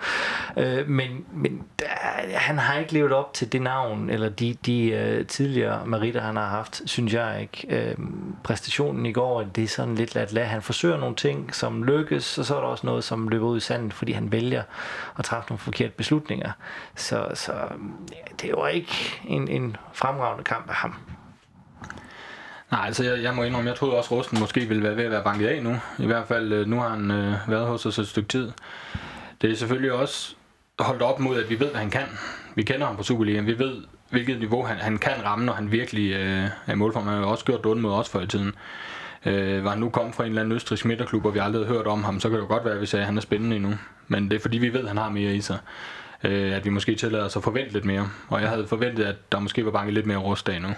[0.57, 1.85] Øh, men men der,
[2.33, 6.35] han har ikke levet op til det navn, eller de, de uh, tidligere meritter, han
[6.35, 7.67] har haft, synes jeg ikke.
[7.69, 7.95] Øh,
[8.43, 10.45] præstationen i går, det er sådan lidt lat lad.
[10.45, 13.57] Han forsøger nogle ting, som lykkes, og så er der også noget, som løber ud
[13.57, 14.63] i sandet, fordi han vælger
[15.19, 16.51] at træffe nogle forkerte beslutninger.
[16.95, 17.53] Så, så
[18.11, 20.95] ja, det var ikke en, en fremragende kamp af ham.
[22.71, 25.03] Nej, altså jeg, jeg må indrømme, jeg troede også, at Rusten måske ville være ved
[25.03, 25.75] at være banket af nu.
[25.99, 28.51] I hvert fald, øh, nu har han øh, været hos os et stykke tid.
[29.41, 30.35] Det er selvfølgelig også
[30.79, 32.05] holdt op mod, at vi ved, hvad han kan.
[32.55, 33.45] Vi kender ham på Superligaen.
[33.45, 37.03] Vi ved, hvilket niveau han, han kan ramme, når han virkelig øh, er i målform.
[37.03, 38.55] Han har jo også gjort det mod os før i tiden.
[39.25, 41.77] Øh, var han nu kommet fra en eller anden østrigs midterklub, og vi aldrig havde
[41.77, 43.21] hørt om ham, så kan det jo godt være, at vi sagde, at han er
[43.21, 43.73] spændende endnu.
[44.07, 45.57] Men det er fordi, vi ved, at han har mere i sig
[46.23, 48.09] øh, at vi måske tillader os at forvente lidt mere.
[48.27, 50.69] Og jeg havde forventet, at der måske var banket lidt mere rust af nu.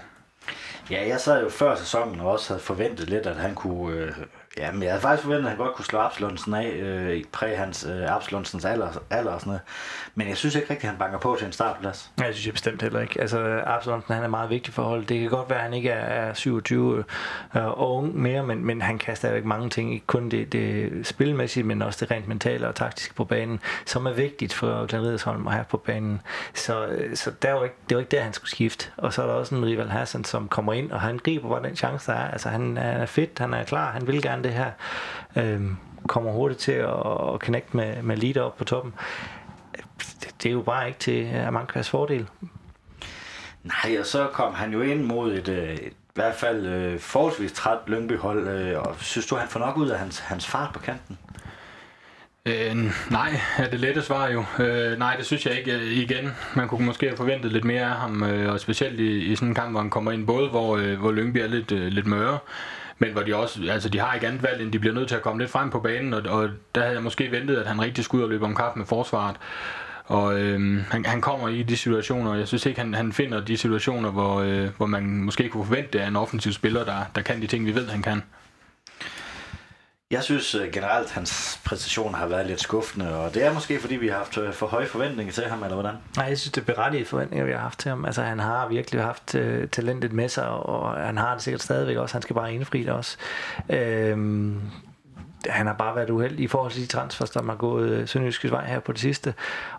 [0.91, 4.11] Ja, jeg sad jo før sæsonen og også havde forventet lidt, at han kunne øh,
[4.57, 7.25] Ja, men jeg havde faktisk forventet, at han godt kunne slå Absalonsen af øh, i
[7.31, 9.61] præ hans øh, Absalonsens alder, alder og sådan noget.
[10.15, 12.11] Men jeg synes ikke rigtigt, at han banker på til en startplads.
[12.19, 13.21] Ja, det synes jeg bestemt heller ikke.
[13.21, 15.09] Altså, Absalonsen han er meget vigtig for holdet.
[15.09, 16.97] Det kan godt være, at han ikke er 27
[17.55, 19.93] øh, og ung mere, men, men han kan stadigvæk mange ting.
[19.93, 24.05] Ikke kun det, det spilmæssige, men også det rent mentale og taktiske på banen, som
[24.05, 26.21] er vigtigt for Glenn Ridersholm at have på banen.
[26.53, 28.87] Så, øh, så der var ikke, det var ikke der, han skulle skifte.
[28.97, 31.63] Og så er der også en Rival Hassan, som kommer ind, og han griber bare
[31.63, 32.31] den chance, der er.
[32.31, 34.71] Altså, han er fedt, han er klar, han vil gerne gerne det her.
[35.35, 35.77] Øhm,
[36.07, 38.93] kommer hurtigt til at, at connecte med, med leader op på toppen.
[39.97, 42.27] Det, det er jo bare ikke til Amankwas fordel.
[43.63, 46.99] Nej, og så kom han jo ind mod et, øh, et i hvert fald øh,
[46.99, 50.73] forholdsvis træt Lyngby-hold, øh, og synes du, han får nok ud af hans, hans fart
[50.73, 51.17] på kanten?
[52.45, 52.75] Øh,
[53.09, 54.45] nej, er det lette svar jo.
[54.59, 55.71] Øh, nej, det synes jeg ikke.
[55.71, 59.19] Øh, igen, man kunne måske have forventet lidt mere af ham, øh, og specielt i,
[59.31, 61.71] i sådan en kamp, hvor han kommer ind, både hvor, øh, hvor Lyngby er lidt,
[61.71, 62.37] øh, lidt møre,
[63.01, 65.15] men hvor de også, altså de har ikke andet valg, end de bliver nødt til
[65.15, 67.81] at komme lidt frem på banen, og, og der havde jeg måske ventet, at han
[67.81, 69.35] rigtig skulle ud og løbe om kaffe med forsvaret.
[70.05, 73.41] Og øh, han, han kommer i de situationer, og jeg synes ikke, han, han finder
[73.41, 77.21] de situationer, hvor, øh, hvor man måske kunne forvente at en offensiv spiller, der, der
[77.21, 78.23] kan de ting, vi ved, han kan.
[80.11, 83.79] Jeg synes øh, generelt, at hans præstation har været lidt skuffende, og det er måske,
[83.79, 85.95] fordi vi har haft øh, for høje forventninger til ham, eller hvordan?
[86.17, 88.05] Nej, jeg synes, det er berettigede forventninger, vi har haft til ham.
[88.05, 91.97] Altså, han har virkelig haft uh, talentet med sig, og han har det sikkert stadigvæk
[91.97, 92.15] også.
[92.15, 93.17] Han skal bare indfri det også.
[93.69, 94.61] Øhm,
[95.49, 98.51] han har bare været uheldig i forhold til de transfers, der har gået øh, Sønderjyskes
[98.51, 99.33] vej her på det sidste.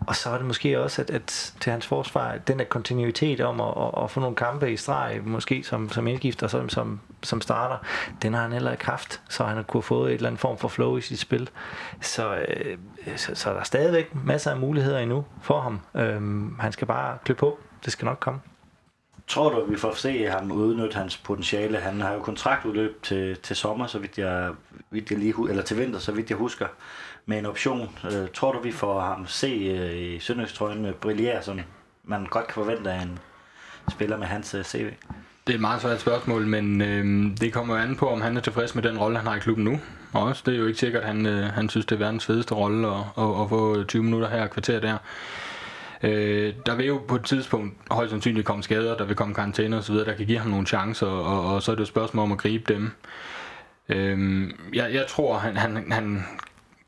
[0.07, 3.61] Og så er det måske også, at, at til hans forsvar, den der kontinuitet om
[3.61, 7.41] at, at, at få nogle kampe i streg, måske som, som indgifter, som, som, som
[7.41, 7.77] starter,
[8.21, 10.57] den har han heller ikke haft, så han har kunne få et eller andet form
[10.57, 11.49] for flow i sit spil.
[12.01, 12.77] Så, øh,
[13.15, 15.79] så, så der er stadigvæk masser af muligheder endnu for ham.
[15.95, 16.21] Øh,
[16.59, 17.59] han skal bare klø på.
[17.85, 18.39] Det skal nok komme.
[19.27, 21.77] Tror du, at vi får se ham udnytte hans potentiale?
[21.77, 24.51] Han har jo kontraktudløb til, til sommer, så vidt jeg,
[24.89, 26.67] vidt jeg lige, eller til vinter, så vidt jeg husker,
[27.25, 27.99] med en option.
[28.05, 31.59] Øh, tror du, vi får ham se øh, i Sønderjystrøjen med brillere, som
[32.03, 33.19] man godt kan forvente af en
[33.89, 34.93] spiller med hans øh, CV?
[35.47, 38.37] Det er et meget svært spørgsmål, men øh, det kommer jo an på, om han
[38.37, 39.79] er tilfreds med den rolle, han har i klubben nu.
[40.13, 42.25] Og også, det er jo ikke sikkert, at han, øh, han synes, det er verdens
[42.25, 44.97] fedeste rolle at, at, at få 20 minutter her og kvarter der.
[46.03, 49.77] Øh, der vil jo på et tidspunkt højst sandsynligt komme skader, der vil komme karantæne
[49.77, 51.87] og så videre, der kan give ham nogle chancer, og, og så er det et
[51.87, 52.91] spørgsmål om at gribe dem.
[53.89, 56.23] Øh, jeg, jeg tror, han, han, han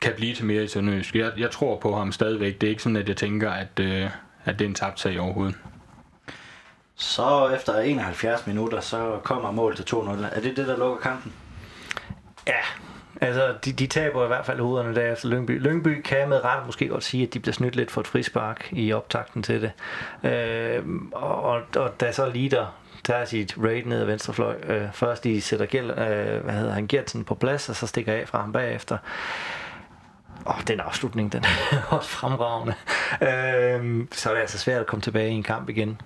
[0.02, 1.16] kan blive til mere i Sønderjysk.
[1.16, 2.62] Jeg, jeg tror på ham stadigvæk.
[2.62, 4.10] Det er ikke sådan, at jeg tænker, at, øh,
[4.46, 5.56] at det er en tabt sag overhovedet.
[6.96, 9.98] Så efter 71 minutter, så kommer mål til 2-0.
[10.36, 11.34] Er det det, der lukker kampen?
[12.48, 12.60] Ja,
[13.22, 15.62] altså de, de taber i hvert fald hovederne der efter Lyngby.
[15.62, 18.70] Lyngby kan med ret måske godt sige, at de bliver snydt lidt for et frispark
[18.72, 19.72] i optakten til det.
[20.32, 25.42] Øh, og, og da så Lider tager sit raid ned ad venstrefløj, øh, først de
[25.42, 28.52] sætter Gjell, øh, hvad hedder han, Gertsen på plads, og så stikker af fra ham
[28.52, 28.98] bagefter.
[30.46, 32.74] Og den afslutning, den er også fremragende.
[33.22, 36.02] Øh, så er det altså svært at komme tilbage i en kamp igen.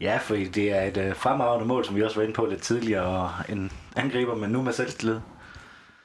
[0.00, 2.62] Ja, for det er et øh, fremragende mål, som vi også var inde på lidt
[2.62, 5.20] tidligere, og en angriber, men nu med selvtillid.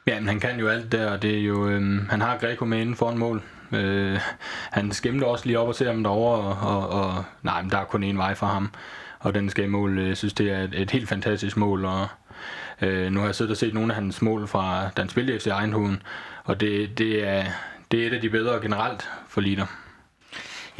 [0.08, 2.66] Ja, men han kan jo alt der, og det er jo, øh, han har Greco
[2.66, 3.44] med inden for en mål.
[3.72, 4.20] Øh,
[4.72, 7.78] han skimte også lige op og ser ham derovre, og, og, og nej, men der
[7.78, 8.72] er kun én vej for ham.
[9.20, 11.86] Og den skal i mål, øh, jeg synes, det er et, et helt fantastisk mål,
[11.86, 12.08] og
[12.82, 15.48] øh, nu har jeg siddet og set nogle af hans mål fra, da han FC
[15.62, 16.02] Eindhoven,
[16.44, 17.46] og det, det, er,
[17.92, 19.91] det er et af de bedre generelt for Lider.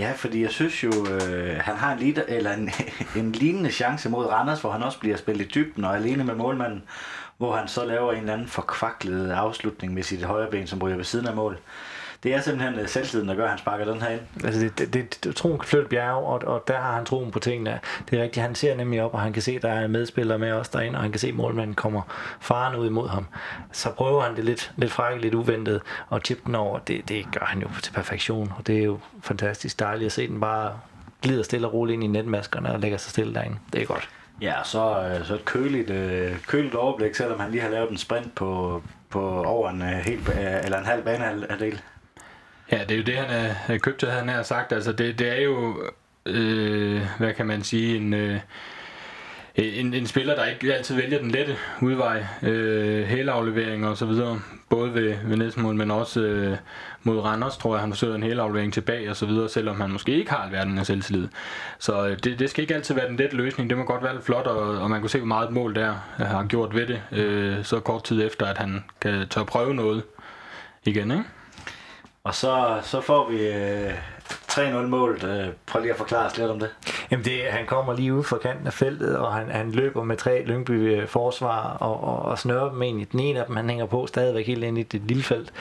[0.02, 2.70] Ja, fordi jeg synes jo, øh, han har en, liter, eller en,
[3.22, 6.36] en lignende chance mod Randers, hvor han også bliver spillet i dybden og alene med
[6.36, 6.84] målmanden,
[7.38, 10.96] hvor han så laver en eller anden forkvaklet afslutning med sit højre ben, som ryger
[10.96, 11.60] ved siden af mål.
[12.24, 14.22] Det er simpelthen øh, selvtiden, der gør, at han sparker den her ind.
[14.44, 17.40] Altså det, det, det, troen kan flytte bjerg, og, og der har han troen på
[17.40, 17.80] tingene.
[18.10, 19.92] Det er rigtigt, han ser nemlig op, og han kan se, at der er en
[19.92, 22.02] medspiller med os derinde, og han kan se, at målmanden kommer
[22.40, 23.26] faren ud imod ham.
[23.72, 26.80] Så prøver han det lidt, lidt frække, lidt uventet, og chip den over.
[26.80, 30.28] Det, det gør han jo til perfektion, og det er jo fantastisk dejligt at se
[30.28, 30.80] den bare
[31.22, 33.58] glider stille og roligt ind i netmaskerne og lægger sig stille derinde.
[33.74, 34.10] Det er godt.
[34.42, 37.98] Ja, så, øh, så et køligt, øh, køligt overblik, selvom han lige har lavet en
[37.98, 40.20] sprint på, på over en, hel,
[40.64, 41.82] eller en halv banehalvdel.
[42.72, 44.72] Ja, det er jo det, han er købt til, han har sagt.
[44.72, 45.84] Altså, det, det er jo,
[46.26, 48.14] øh, hvad kan man sige, en...
[48.14, 48.40] Øh,
[49.56, 54.42] en, en spiller, der ikke altid vælger den lette udvej, øh, hælaflevering og så videre,
[54.70, 56.58] både ved, ved næstmål, men også øh,
[57.04, 60.12] mod Randers, tror jeg, han forsøger en hælaflevering tilbage og så videre, selvom han måske
[60.12, 61.28] ikke har alverden af selvtillid.
[61.80, 64.14] Så øh, det, det skal ikke altid være den lette løsning, det må godt være
[64.14, 66.76] lidt flot, og, og man kunne se, hvor meget et mål der øh, har gjort
[66.76, 70.04] ved det, øh, så kort tid efter, at han kan tør prøve noget
[70.86, 71.24] igen, ikke?
[72.24, 73.94] Og så, så får vi øh,
[74.52, 75.24] 3-0 målet.
[75.24, 76.70] Øh, prøv lige at forklare os lidt om det.
[77.12, 80.18] Jamen det, han kommer lige ud fra kanten af feltet, og han, han løber med
[80.18, 83.12] tre Lyngby øh, forsvar og, og, og snører dem egentlig.
[83.12, 85.54] Den ene af dem, han hænger på stadigvæk helt ind i det lille felt.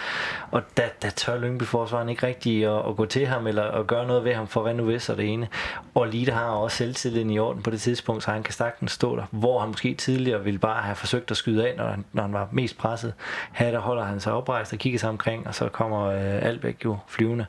[0.50, 3.86] Og der, der tør Lyngby forsvaren ikke rigtig at, at, gå til ham eller at
[3.86, 5.48] gøre noget ved ham, for hvad nu hvis så det ene.
[5.94, 9.16] Og Lide har også selvtilliden i orden på det tidspunkt, så han kan sagtens stå
[9.16, 12.22] der, hvor han måske tidligere ville bare have forsøgt at skyde af, når han, når
[12.22, 13.14] han var mest presset.
[13.52, 16.84] Her der holder han sig oprejst og kigger sig omkring, og så kommer øh, Albæk
[16.84, 17.46] jo flyvende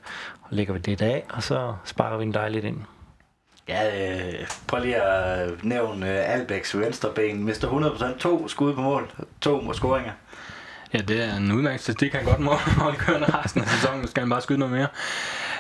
[0.52, 2.78] lægger vi det af, og så sparker vi den dejligt ind.
[3.68, 6.76] Ja, øh, prøv lige at nævne øh, Albæks
[7.16, 7.44] ben.
[7.44, 7.68] Mister
[8.16, 9.12] 100% to skud på mål,
[9.42, 10.12] to scoringer.
[10.94, 12.14] Ja, det er en udmærket statistik.
[12.14, 14.88] Han godt må holde kørende resten af sæsonen, skal han bare skyde noget mere.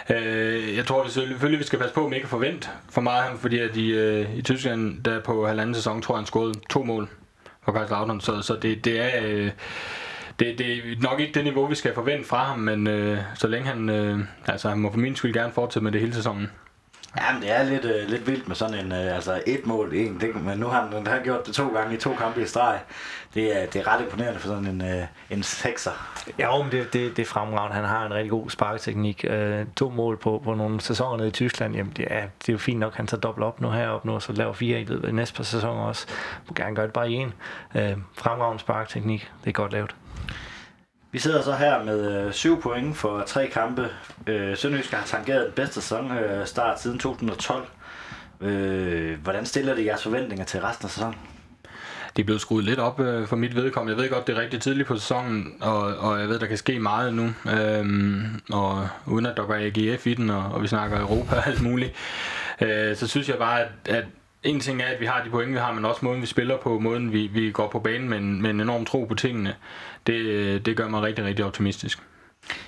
[0.10, 3.40] Øh, jeg tror selvfølgelig, vi skal passe på, at vi ikke forvente for meget ham,
[3.40, 6.84] fordi at i, øh, i Tyskland, der på halvanden sæson, tror jeg, han scorede to
[6.84, 7.10] mål
[7.66, 9.22] for Kaiserslautern, så, så det, det er...
[9.24, 9.52] Øh,
[10.42, 13.48] det, det er nok ikke det niveau, vi skal forvente fra ham, men øh, så
[13.48, 16.50] længe han, øh, altså han må for min skyld gerne fortsætte med det hele sæsonen.
[17.18, 19.94] Ja, men det er lidt, øh, lidt vildt med sådan en, øh, altså et mål,
[19.96, 22.42] en, det, men nu har han, han har gjort det to gange i to kampe
[22.42, 22.80] i streg.
[23.34, 25.92] Det er, det er ret imponerende for sådan en, øh, en sekser.
[26.40, 27.76] Ja, men det, det, det er fremragende.
[27.76, 29.26] Han har en rigtig god sparketeknik.
[29.28, 32.54] Øh, to mål på, på nogle sæsoner nede i Tyskland, jamen det er, det er
[32.54, 34.84] jo fint nok, han tager dobbelt op nu heroppe nu, og så laver fire i
[34.84, 36.08] løbet af næste par sæsoner også.
[36.48, 37.34] Må gerne gøre det bare i en.
[37.76, 39.32] Øh, fremragende sparketeknik.
[39.44, 39.96] Det er godt lavet.
[41.12, 43.90] Vi sidder så her med øh, 7 point for tre kampe.
[44.28, 47.68] Øh, Sønderjysk har tangeret den bedste sæson øh, start siden 2012.
[48.42, 51.16] Øh, hvordan stiller det jeres forventninger til resten af sæsonen?
[52.16, 53.98] det er blevet skruet lidt op øh, for mit vedkommende.
[53.98, 56.58] Jeg ved godt, det er rigtig tidligt på sæsonen, og, og jeg ved, der kan
[56.58, 57.34] ske meget nu.
[57.52, 61.48] Øhm, og uden at der går AGF i den, og, og vi snakker Europa og
[61.48, 61.94] alt muligt,
[62.62, 64.06] øh, så synes jeg bare, at, at
[64.44, 66.58] en ting er, at vi har de point, vi har, men også måden, vi spiller
[66.58, 69.56] på, måden, vi, vi går på banen med en, med en enorm tro på tingene.
[70.08, 72.00] Det, det gør mig rigtig, rigtig optimistisk.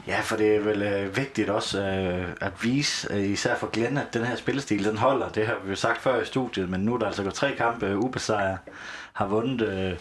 [0.07, 3.97] Ja, for det er vel øh, vigtigt også øh, at vise, øh, især for Glenn,
[3.97, 5.29] at den her spillestil, den holder.
[5.29, 7.55] Det har vi jo sagt før i studiet, men nu er der altså gået tre
[7.57, 8.57] kampe øh, ubesejret,
[9.13, 9.97] har vundet øh,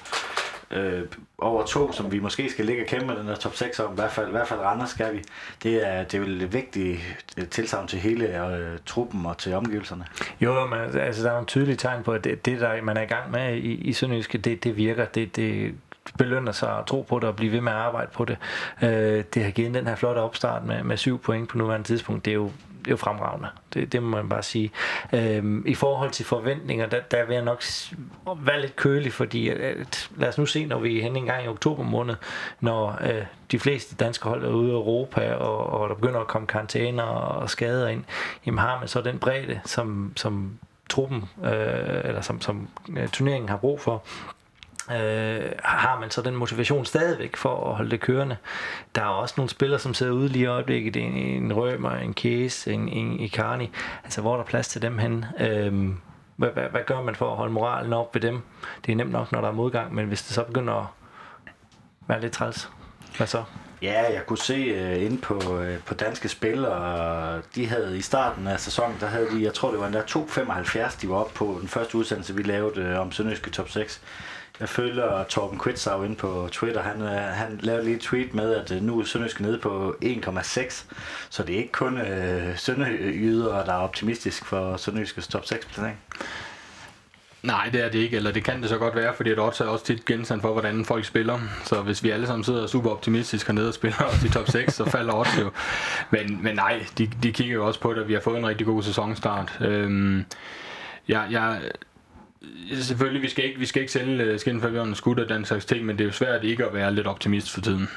[0.73, 1.03] øh,
[1.39, 3.95] over to, som vi måske skal ligge og kæmpe den der top 6 om, i
[3.95, 5.23] hvert fald, i hvert fald Randers skal vi.
[5.63, 7.01] Det er, det er vel et vigtigt
[7.39, 10.07] øh, tilsavn til hele øh, truppen og til omgivelserne.
[10.41, 13.03] Jo, men altså, der er nogle tydelige tegn på, at det, det der man er
[13.03, 15.05] i gang med i, i Sønderjyske, det, det virker.
[15.05, 15.75] Det, det
[16.19, 18.37] belønner sig at tro på det og blive ved med at arbejde på det.
[18.83, 22.25] Øh, det har givet den her flotte opstart med, med syv point på nuværende tidspunkt.
[22.25, 22.51] Det er jo
[22.83, 23.49] det er jo fremragende.
[23.75, 24.71] Det, det må man bare sige.
[25.13, 27.63] Øhm, I forhold til forventninger, der, der vil jeg nok
[28.37, 31.45] være lidt kølig, fordi at, lad os nu se, når vi er henne en gang
[31.45, 32.15] i oktober måned,
[32.61, 36.27] når øh, de fleste danske hold er ude i Europa, og, og der begynder at
[36.27, 38.05] komme karantæner og skader ind,
[38.47, 40.59] jamen har man så den bredde, som, som
[40.89, 44.03] truppen, øh, eller som, som øh, turneringen har brug for,
[45.01, 48.37] øh, har man så den motivation stadigvæk for at holde det kørende.
[48.95, 52.15] Der er også nogle spillere, som sidder ude lige i øjeblikket, en, en Rømer, en
[52.15, 53.71] Case, en, en Icarni,
[54.05, 55.25] altså hvor er der plads til dem hen?
[55.41, 55.89] Øh,
[56.37, 58.41] hvad, hvad, hvad gør man for at holde moralen op ved dem?
[58.87, 60.87] Det er nemt nok, når der er modgang, men hvis det så begynder at
[62.09, 62.71] være lidt træls,
[63.17, 63.45] hvad så?
[63.83, 68.01] Ja, jeg kunne se uh, inde på, uh, på danske spil, og de havde i
[68.01, 71.35] starten af sæsonen, der havde de, jeg tror det var endda 2,75, de var oppe
[71.35, 74.01] på den første udsendelse, vi lavede uh, om Sønderjyske Top 6
[74.63, 76.83] jeg følger Torben Kvitsav ind på Twitter.
[76.83, 79.97] Han, øh, han lavede lige et tweet med, at øh, nu er Sønderjysk nede på
[80.05, 80.85] 1,6.
[81.31, 85.99] Så det er ikke kun øh, Sønderjyder, der er optimistisk for Sønderjyskets top 6 placering.
[87.43, 89.65] Nej, det er det ikke, eller det kan det så godt være, fordi det også
[89.65, 91.39] er også tit genstand for, hvordan folk spiller.
[91.65, 94.75] Så hvis vi alle sammen sidder super optimistisk hernede og spiller os i top 6,
[94.75, 95.51] så falder også jo.
[96.11, 98.47] Men, men nej, de, de kigger jo også på det, at vi har fået en
[98.47, 99.59] rigtig god sæsonstart.
[99.61, 100.25] Øhm,
[101.09, 101.61] jeg, jeg,
[102.73, 105.29] selvfølgelig, vi skal ikke, vi skal ikke sælge øh, skin, før vi har skudt og
[105.29, 107.89] den slags ting, men det er jo svært ikke at være lidt optimist for tiden.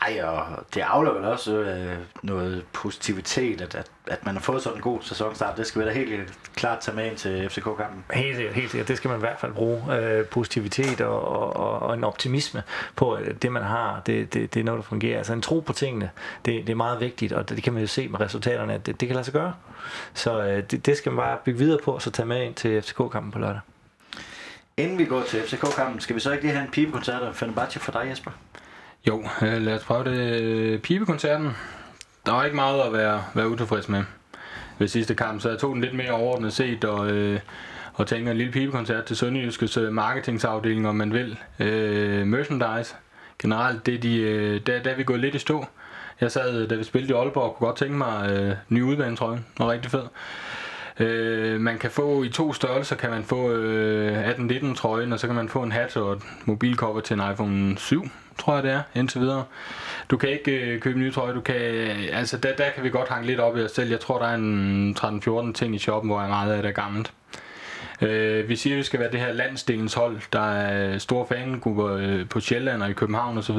[0.00, 4.62] Nej, og det afler vel også øh, noget positivitet, at, at, at man har fået
[4.62, 5.56] sådan en god sæsonstart.
[5.56, 8.04] Det skal vi da helt klart tage med ind til FCK-kampen.
[8.12, 8.88] Helt sikkert, helt sikkert.
[8.88, 9.96] Det skal man i hvert fald bruge.
[9.96, 12.62] Øh, positivitet og, og, og en optimisme
[12.96, 15.18] på, at det man har, det, det, det er noget, der fungerer.
[15.18, 16.10] Altså en tro på tingene,
[16.44, 18.86] det, det er meget vigtigt, og det, det kan man jo se med resultaterne, at
[18.86, 19.54] det, det kan lade sig gøre.
[20.14, 22.54] Så øh, det, det skal man bare bygge videre på, og så tage med ind
[22.54, 23.60] til FCK-kampen på lørdag.
[24.76, 27.80] Inden vi går til FCK-kampen, skal vi så ikke lige have en pibekoncert af Fenerbahce
[27.80, 28.30] for dig, Jesper?
[29.08, 30.82] Jo, øh, lad os prøve det.
[30.82, 31.50] Pibekoncerten.
[32.26, 34.04] Der var ikke meget at være, være utilfreds med
[34.78, 37.40] ved sidste kamp, så jeg tog den lidt mere overordnet set og, øh,
[37.94, 41.38] og tænker en lille pibekoncert til Sønderjyskes øh, marketingsafdeling, om man vil.
[41.58, 42.94] Øh, merchandise.
[43.38, 45.66] Generelt, det de, øh, der, der er vi gået lidt i stå.
[46.20, 48.82] Jeg sad, øh, da vi spillede i Aalborg, og kunne godt tænke mig øh, ny
[48.82, 49.36] udbanetrøje.
[49.36, 50.02] Den var rigtig fed.
[51.00, 55.26] Øh, man kan få i to størrelser, kan man få øh, 18-19 trøjen, og så
[55.26, 58.04] kan man få en hat og et mobilcover til en iPhone 7,
[58.38, 59.44] tror jeg det er, indtil videre.
[60.10, 62.90] Du kan ikke øh, købe nye trøje, du kan, øh, altså der, der kan vi
[62.90, 63.90] godt hænge lidt op i os selv.
[63.90, 66.72] Jeg tror, der er en 13-14 ting i shoppen, hvor jeg meget af det er
[66.72, 67.12] gammelt.
[68.00, 70.20] Øh, vi siger, at vi skal være det her landsdelens hold.
[70.32, 73.58] Der er store fangrupper øh, på Sjælland og i København osv.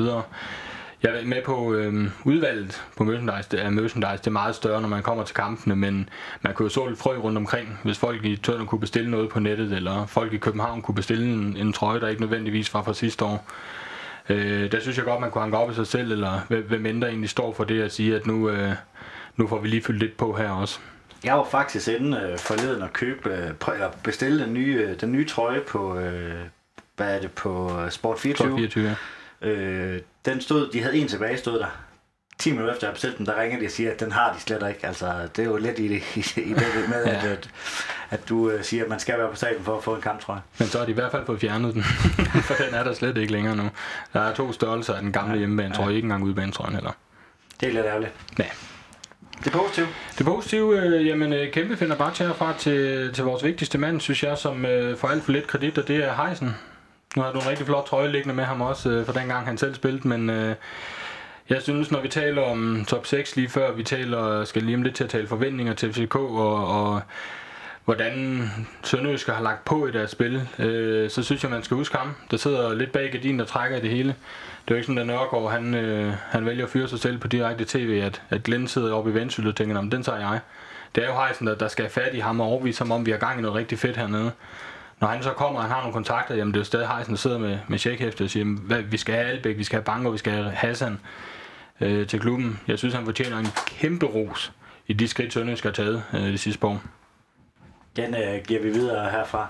[1.06, 3.50] Jeg er med på øh, udvalget på merchandise.
[3.52, 6.10] Det er, merchandise det er meget større, når man kommer til kampene, men
[6.42, 7.80] man kunne jo så lidt frø rundt omkring.
[7.84, 11.34] Hvis folk i Tønder kunne bestille noget på nettet, eller folk i København kunne bestille
[11.34, 13.48] en, en trøje, der ikke nødvendigvis var fra sidste år.
[14.30, 17.08] Øh, der synes jeg godt, man kunne hanke op i sig selv, eller hvem mindre
[17.08, 18.72] egentlig står for det at sige, at nu, øh,
[19.36, 20.80] nu får vi lige fyldt lidt på her også.
[21.24, 25.12] Jeg var faktisk inde øh, forleden at købe, øh, eller bestille den nye, øh, den
[25.12, 26.34] nye trøje på, øh,
[26.96, 28.48] hvad er det, på øh, Sport 24.
[28.48, 28.96] Sport 24, ja.
[29.42, 31.86] Øh, den stod, de havde en tilbage, stod der.
[32.40, 34.40] 10 minutter efter jeg bestilte den, der ringer de og siger, at den har de
[34.40, 34.88] slet ikke.
[34.88, 37.16] Altså, det er jo lidt i det, i, i det med, ja.
[37.18, 37.50] at, at,
[38.10, 40.42] at du uh, siger, at man skal være på stadion for at få en kamptrøje.
[40.60, 41.84] Men så har de i hvert fald fået fjernet den,
[42.48, 43.70] for den er der slet ikke længere nu.
[44.14, 45.38] Der er to størrelser af den gamle ja.
[45.38, 46.92] hjemmebane, tror jeg ikke engang udbanetrøjen heller.
[47.60, 48.14] Det er lidt ærgerligt.
[48.40, 48.46] Ja.
[49.44, 49.88] Det positive?
[50.18, 54.24] Det positive, øh, jamen øh, kæmpe finder bare herfra til, til vores vigtigste mand, synes
[54.24, 56.56] jeg, som øh, får alt for lidt kredit, og det er Heisen.
[57.16, 59.48] Nu har du en rigtig flot trøje liggende med ham også, øh, for den gang
[59.48, 60.56] han selv spillede, men øh,
[61.50, 64.84] jeg synes, når vi taler om top 6 lige før, vi taler, skal lige om
[64.84, 67.02] lidt til at tale forventninger til FCK, og, og
[67.86, 68.50] hvordan
[68.84, 72.16] Sønderjyske har lagt på i deres spil, øh, så synes jeg, man skal huske ham.
[72.32, 74.10] Der sidder lidt bag gardinen, der trækker i det hele.
[74.10, 77.18] Det er jo ikke sådan, at Nørgaard, han, øh, han vælger at fyre sig selv
[77.18, 80.40] på direkte tv, at, at Glenn sidder oppe i Vendsyssel og tænker, den tager jeg.
[80.96, 83.06] Det er jo Heisen, der, der skal have fat i ham og overvise ham om,
[83.06, 84.32] vi har gang i noget rigtig fedt hernede
[85.02, 87.14] når han så kommer, og han har nogle kontakter, jamen det er jo stadig Heisen,
[87.14, 89.84] der sidder med, med checkhæftet og siger, hvad, vi skal have Albæk, vi skal have
[89.84, 91.00] Banker, vi skal have Hassan
[91.82, 92.60] øh, til klubben.
[92.68, 94.52] Jeg synes, han fortjener en kæmpe ros
[94.88, 96.82] i de skridt, Sønderjysk har taget øh, det sidste år.
[97.96, 99.48] Den øh, giver vi videre herfra.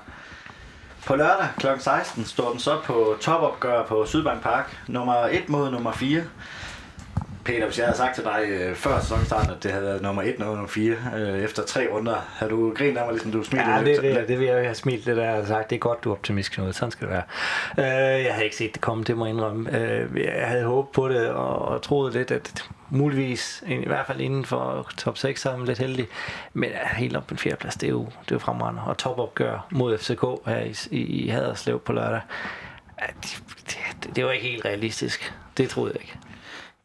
[1.05, 1.67] På lørdag kl.
[1.79, 4.77] 16 står den så på topopgør på Sydbank Park.
[4.87, 6.23] Nummer 1 mod nummer 4.
[7.45, 10.21] Peter, hvis jeg havde sagt til dig øh, før sæsonstarten, at det havde været nummer
[10.21, 13.43] 1 og nummer 4 øh, efter tre runder, havde du grint af mig, ligesom du
[13.43, 15.69] smilte Ja, det, det, det vil jeg have smilt det der og sagt.
[15.69, 16.75] Det er godt, du er optimistisk noget.
[16.75, 17.23] Sådan skal det være.
[18.17, 19.79] Øh, jeg havde ikke set det komme, det må jeg indrømme.
[19.79, 24.21] Øh, jeg havde håbet på det og, og troet lidt, at muligvis, i hvert fald
[24.21, 26.07] inden for top 6, så er man lidt heldig.
[26.53, 28.81] Men ja, helt op på en fjerdeplads, det er jo, det er jo fremragende.
[28.85, 32.21] Og topopgør mod FCK her i, i, i Haderslev på lørdag.
[33.01, 35.33] Ja, det, det, det var ikke helt realistisk.
[35.57, 36.17] Det troede jeg ikke.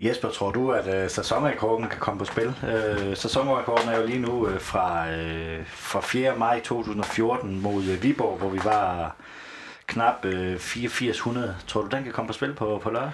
[0.00, 2.54] Jesper, tror du, at øh, sæsonrekorden kan komme på spil?
[2.68, 6.36] Øh, sæsonrekorden er jo lige nu øh, fra, øh, fra 4.
[6.36, 9.16] maj 2014 mod øh, Viborg, hvor vi var
[9.86, 11.56] knap øh, 8400.
[11.66, 13.10] Tror du, den kan komme på spil på, på lørdag?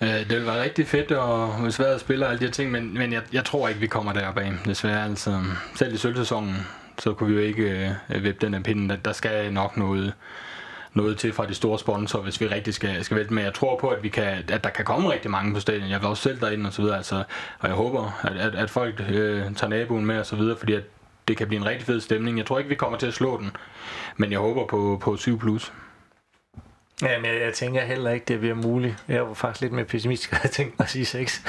[0.00, 2.70] Øh, det vil være rigtig fedt og svært at spille og alle de her ting,
[2.70, 5.04] men, men jeg, jeg tror ikke, vi kommer derop af, desværre.
[5.04, 5.40] Altså,
[5.74, 6.56] selv i sølvsæsonen,
[6.98, 8.90] så kunne vi jo ikke øh, vippe den af pinden.
[8.90, 10.14] Der, der skal nok noget,
[10.94, 13.34] noget til fra de store sponsorer, hvis vi rigtig skal, skal vælte.
[13.34, 15.90] Men jeg tror på, at, vi kan, at der kan komme rigtig mange på stadion.
[15.90, 16.96] Jeg vil også selv derinde og så videre.
[16.96, 17.24] Altså,
[17.58, 20.72] og jeg håber, at, at, at folk øh, tager naboen med og så videre, fordi
[20.72, 20.82] at
[21.28, 22.38] det kan blive en rigtig fed stemning.
[22.38, 23.50] Jeg tror ikke, vi kommer til at slå den,
[24.16, 25.36] men jeg håber på, på 7+.
[25.36, 25.72] Plus.
[27.02, 29.04] Ja, men jeg, jeg tænker heller ikke, det bliver muligt.
[29.08, 31.40] Jeg var faktisk lidt mere pessimistisk, jeg tænkte at sige sex.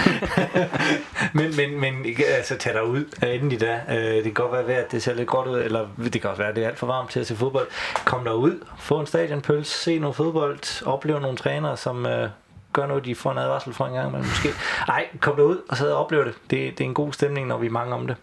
[1.34, 2.06] men, men, men
[2.38, 3.82] altså, tag dig ud endelig da.
[3.90, 6.42] Øh, det kan godt være, at det ser lidt godt ud, eller det kan også
[6.42, 7.68] være, at det er alt for varmt til at se fodbold.
[8.06, 12.30] Kom der ud, få en stadionpølse, se noget fodbold, opleve nogle trænere, som øh,
[12.74, 14.50] gør noget, de får en advarsel for en gang, men måske.
[14.88, 16.34] Ej, kom der ud og så og oplev det.
[16.52, 16.78] det.
[16.78, 18.16] Det er en god stemning, når vi er mange om det.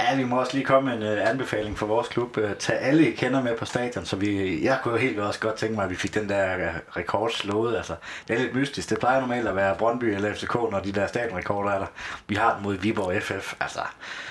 [0.00, 2.36] Ja, vi må også lige komme med en uh, anbefaling for vores klub.
[2.36, 5.40] Uh, tag alle I kender med på stadion, så vi, jeg kunne jo helt også
[5.40, 7.76] godt tænke mig, at vi fik den der uh, rekord slået.
[7.76, 7.94] Altså,
[8.28, 8.90] det er lidt mystisk.
[8.90, 11.86] Det plejer normalt at være Brøndby eller FCK, når de der stadionrekorder er der.
[12.28, 13.54] Vi har den mod Viborg FF.
[13.60, 13.80] Altså,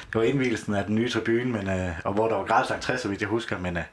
[0.08, 2.98] det var indvielsen af den nye tribune, men, uh, og hvor der var gratis entré,
[2.98, 3.58] så vidt jeg husker.
[3.58, 3.84] Men uh,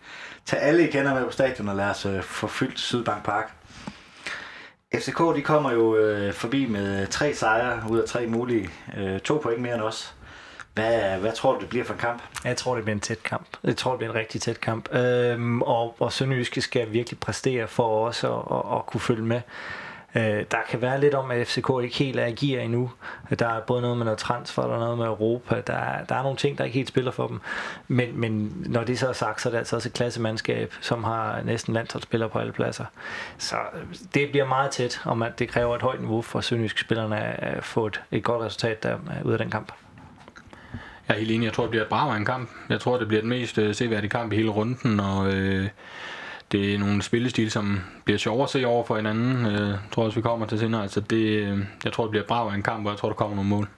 [0.46, 3.52] tag alle I kender med på stadion, og lad os uh, få fyldt Sydbank Park.
[4.94, 8.70] FCK de kommer jo uh, forbi med tre sejre ud af tre mulige.
[8.98, 10.15] Uh, to point mere end os.
[10.76, 12.22] Hvad, hvad tror du, det bliver for en kamp?
[12.44, 13.46] Jeg tror, det bliver en tæt kamp.
[13.64, 14.94] Jeg tror, det bliver en rigtig tæt kamp.
[14.94, 19.40] Øhm, og, og Sønderjyske skal virkelig præstere for os at, at, at kunne følge med.
[20.14, 22.90] Øh, der kan være lidt om, at FCK ikke helt er i gear endnu.
[23.38, 25.60] Der er både noget med noget transfer, der er noget med Europa.
[25.66, 27.40] Der er, der er nogle ting, der ikke helt spiller for dem.
[27.88, 31.04] Men, men når det så er sagt, så er det altså også et klassemandskab, som
[31.04, 32.84] har næsten landsholdsspillere på alle pladser.
[33.38, 36.80] Så øh, det bliver meget tæt, om man, det kræver et højt niveau for Sønderjyske
[36.80, 39.72] spillerne at få et, et godt resultat der, øh, ud af den kamp.
[41.08, 41.44] Jeg er helt enig.
[41.44, 42.50] Jeg tror, det bliver et bra en kamp.
[42.68, 45.68] Jeg tror, det bliver den mest øh, seværdige kamp i hele runden, og øh,
[46.52, 49.46] det er nogle spillestil, som bliver sjovere at se over for hinanden.
[49.46, 50.82] Øh, jeg tror også, vi kommer til senere.
[50.82, 53.36] Altså, det, øh, jeg tror, det bliver bra en kamp, og jeg tror, der kommer
[53.36, 53.68] nogle mål.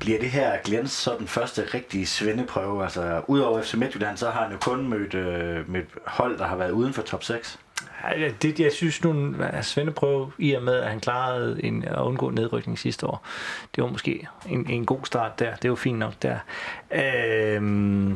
[0.00, 2.82] Bliver det her Glens så den første rigtige svendeprøve?
[2.82, 6.56] Altså, udover FC Midtjylland, så har han jo kun mødt, øh, med hold, der har
[6.56, 7.58] været uden for top 6.
[8.42, 11.98] Det, jeg synes nu, at Svende prøve i og med, at han klarede en, at
[11.98, 13.26] undgå nedrykning sidste år.
[13.76, 15.56] Det var måske en, en god start der.
[15.56, 16.38] Det var fint nok der.
[16.90, 18.12] Øhm,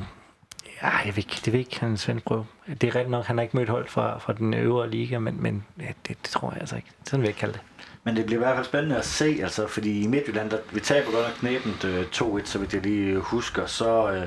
[0.83, 2.47] ja, jeg ved ikke, det ved ikke, han Svende prøve.
[2.67, 5.43] Det er rigtigt nok, han har ikke mødt hold fra, fra den øvre liga, men,
[5.43, 6.89] men ja, det, det, tror jeg altså ikke.
[7.05, 7.63] Sådan vil jeg ikke kalde det.
[8.05, 10.81] Men det bliver i hvert fald spændende at se, altså, fordi i Midtjylland, der, vi
[10.81, 14.13] taber godt nok knæbent øh, 2-1, så vidt jeg lige husker, så...
[14.13, 14.27] Øh,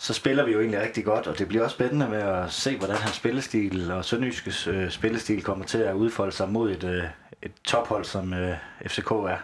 [0.00, 2.76] så spiller vi jo egentlig rigtig godt, og det bliver også spændende med at se,
[2.76, 7.04] hvordan hans spillestil og Sønderjyskes øh, spillestil kommer til at udfolde sig mod et, øh,
[7.42, 9.36] et tophold, som øh, FCK er.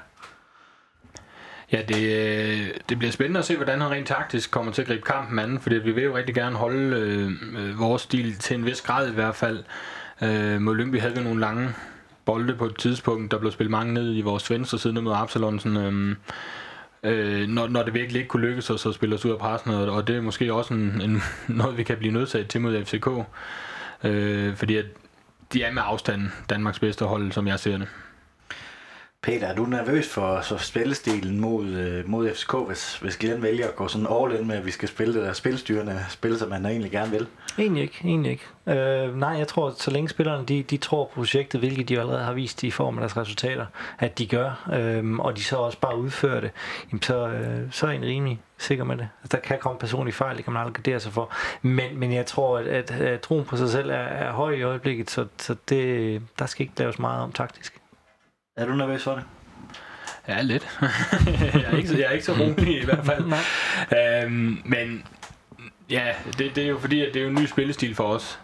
[1.73, 4.89] Ja, det, øh, det bliver spændende at se, hvordan han rent taktisk kommer til at
[4.89, 8.67] gribe kampen an, fordi vi vil jo rigtig gerne holde øh, vores stil til en
[8.67, 9.65] vis grad i hvert fald.
[10.23, 11.69] Øh, mod Lyngby havde vi nogle lange
[12.25, 15.77] bolde på et tidspunkt, der blev spillet mange ned i vores venstre side mod Absalonsen.
[15.77, 16.17] Øh,
[17.05, 19.71] øh, når, når det virkelig ikke kunne lykkes os at spille os ud af pressen,
[19.71, 22.85] og, og det er måske også en, en, noget, vi kan blive nødsaget til mod
[22.85, 23.09] FCK.
[24.05, 24.87] Øh, fordi at
[25.53, 27.89] de er med afstanden Danmarks bedste hold, som jeg ser det.
[29.25, 33.69] Peter, er du nervøs for så spillestilen mod, øh, mod FCK, hvis, hvis Glenn vælger
[33.69, 36.49] at gå sådan all in med, at vi skal spille det der spilstyrende spil, som
[36.49, 37.27] man egentlig gerne vil?
[37.59, 38.45] Egentlig ikke, egentlig ikke.
[38.81, 42.01] Øh, nej, jeg tror, at så længe spillerne de, de tror på projektet, hvilket de
[42.01, 43.67] allerede har vist i form af deres resultater,
[43.99, 46.51] at de gør, øh, og de så også bare udfører det,
[46.93, 49.09] jamen så, øh, så er jeg rimelig sikker med det.
[49.23, 51.33] Altså, der kan komme personlige fejl, det kan man aldrig gardere sig for.
[51.63, 54.63] Men, men jeg tror, at, at, at troen på sig selv er, er høj i
[54.63, 57.81] øjeblikket, så, så det, der skal ikke laves meget om taktisk.
[58.57, 59.25] Er du nervøs for det?
[60.29, 60.69] Ja, lidt.
[61.55, 63.25] jeg, er ikke, jeg er ikke så rolig i hvert fald.
[64.25, 65.07] øhm, men
[65.91, 68.41] ja, det, det er jo fordi, at det er jo en ny spillestil for os.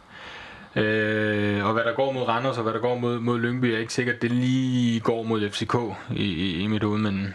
[0.77, 3.79] Øh, og hvad der går mod Randers og hvad der går mod, mod Lyngby, er
[3.79, 5.75] ikke sikkert, det lige går mod FCK
[6.17, 7.35] i, i, i mit hoved, men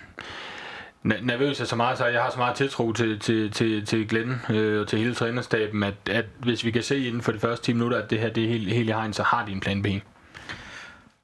[1.22, 4.42] nervøs er så meget, så jeg har så meget tiltro til, til, til, til Glenn
[4.50, 7.66] øh, og til hele trænerstaben, at, at hvis vi kan se inden for de første
[7.66, 9.60] 10 minutter, at det her det er helt, helt i hegn, så har de en
[9.60, 9.88] plan B.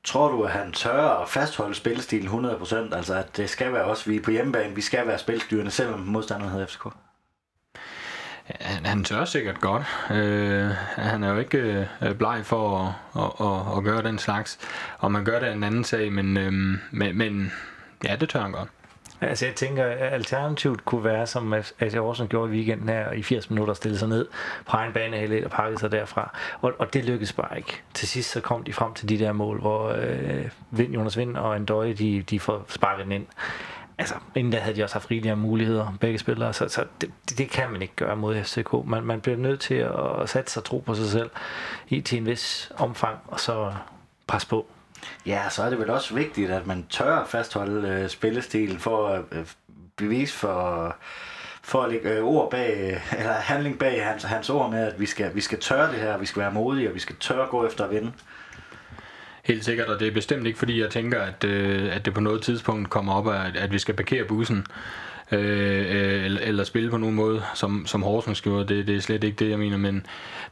[0.03, 2.95] Tror du, at han tør at fastholde spillestilen 100%?
[2.95, 5.99] Altså, at det skal være også, vi er på hjemmebane, vi skal være spilstyrende, selvom
[5.99, 6.87] modstanderen hedder FCK?
[8.59, 9.83] Han, han tør sikkert godt.
[10.11, 12.93] Øh, han er jo ikke øh, bleg for at,
[13.23, 14.59] at, at, at gøre den slags.
[14.99, 16.51] Og man gør det en anden sag, men, øh,
[16.91, 17.51] men, men
[18.03, 18.69] ja, det tør han godt.
[19.21, 23.21] Altså jeg tænker, at alternativet kunne være, som AC Aarhus gjorde i weekenden her, i
[23.21, 24.27] 80 minutter stille sig ned
[24.65, 26.37] på egen bane og pakke sig derfra.
[26.61, 27.81] Og, og det lykkedes bare ikke.
[27.93, 31.37] Til sidst så kom de frem til de der mål, hvor øh, Vind, Jonas Vind
[31.37, 33.25] og Andøje, de, de får sparket den ind.
[33.97, 37.49] Altså, inden da havde de også haft rigelige muligheder, begge spillere, så, så det, det,
[37.49, 38.73] kan man ikke gøre mod FCK.
[38.85, 39.75] Man, man bliver nødt til
[40.21, 41.29] at sætte sig tro på sig selv
[41.89, 43.73] i til en vis omfang, og så
[44.27, 44.67] presse på.
[45.25, 49.07] Ja, så er det vel også vigtigt, at man tør at fastholde øh, spillestilen for
[49.07, 49.45] at øh,
[49.97, 50.95] bevise for,
[51.61, 54.99] for at lægge øh, ord bag, øh, eller handling bag hans, hans ord med, at
[54.99, 57.47] vi skal, vi skal tørre det her, vi skal være modige, og vi skal tørre
[57.47, 58.11] gå efter at vinde.
[59.43, 62.21] Helt sikkert, og det er bestemt ikke fordi, jeg tænker, at, øh, at det på
[62.21, 64.65] noget tidspunkt kommer op, at, at vi skal parkere bussen.
[65.31, 68.75] Øh, øh, eller, eller spille på nogen måde, som, som Horsens gjorde.
[68.75, 70.05] Det, det er slet ikke det, jeg mener, men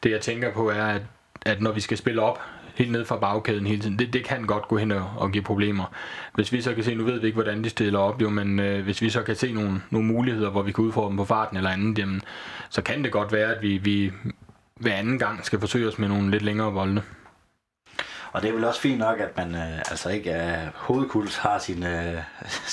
[0.04, 1.02] det jeg tænker på er, at,
[1.46, 2.42] at når vi skal spille op
[2.80, 4.00] helt ned fra bagkæden hele tiden.
[4.00, 5.94] Det, det kan godt gå hen og, og give problemer.
[6.34, 8.60] Hvis vi så kan se, nu ved vi ikke, hvordan de stiller op, jo, men
[8.60, 11.26] øh, hvis vi så kan se nogle, nogle muligheder, hvor vi kan udfordre dem på
[11.26, 12.22] farten eller andet, jamen,
[12.70, 14.12] så kan det godt være, at vi, vi
[14.76, 17.02] hver anden gang skal forsøge os med nogle lidt længere volde.
[18.32, 21.60] Og det er vel også fint nok, at man øh, altså ikke er hovedkuls har
[21.60, 22.18] sin, øh,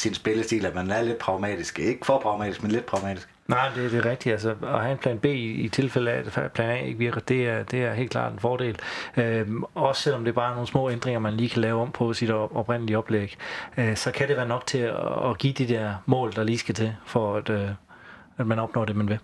[0.02, 1.78] sin spillestil, at man er lidt pragmatisk.
[1.78, 3.28] Ikke for pragmatisk, men lidt pragmatisk.
[3.49, 4.32] Nej, det, det er rigtigt.
[4.32, 7.20] Altså, at have en plan B i, i tilfælde af, at plan A ikke virker,
[7.20, 8.78] det er, det er helt klart en fordel.
[9.16, 12.12] Øhm, også selvom det er bare nogle små ændringer, man lige kan lave om på
[12.12, 13.36] sit oprindelige oplæg,
[13.76, 16.59] øh, så kan det være nok til at, at give de der mål, der lige
[16.59, 17.68] skal til, for at, øh,
[18.38, 19.18] at man opnår det, man vil.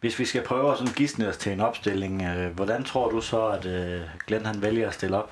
[0.00, 3.46] Hvis vi skal prøve at gisne os til en opstilling, øh, hvordan tror du så,
[3.46, 5.30] at øh, Glenn han vælger at stille op?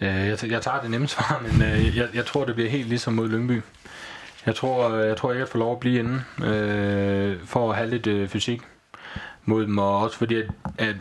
[0.00, 2.88] Øh, jeg, jeg tager det nemme svar, men øh, jeg, jeg tror, det bliver helt
[2.88, 3.62] ligesom mod Lyngby.
[4.46, 7.76] Jeg tror, øh, jeg tror ikke, at få lov at blive inde øh, for at
[7.76, 8.62] have lidt øh, fysik
[9.44, 10.96] mod dem, og også fordi, at, at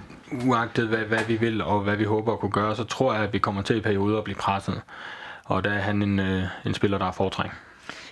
[0.45, 3.23] uagtet hvad, hvad vi vil og hvad vi håber at kunne gøre, så tror jeg,
[3.23, 4.81] at vi kommer til i perioder at blive presset.
[5.45, 7.51] Og der er han en, øh, en spiller, der er foretræk.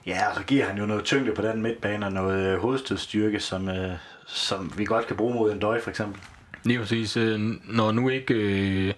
[0.06, 3.40] Ja, og så giver han jo noget tyngde på den midtbane og noget øh, hovedstødstyrke,
[3.40, 3.92] som, øh,
[4.26, 6.22] som vi godt kan bruge mod en døj for eksempel.
[6.64, 7.18] Lige præcis.
[7.18, 8.34] Øh, når nu ikke...
[8.34, 8.94] Øh,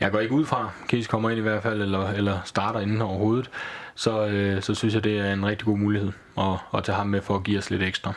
[0.00, 3.02] jeg går ikke ud fra, Kies kommer ind i hvert fald, eller, eller starter inden
[3.02, 3.50] overhovedet,
[4.00, 6.44] så, øh, så synes jeg, det er en rigtig god mulighed at,
[6.74, 8.12] at tage ham med for at give os lidt ekstra.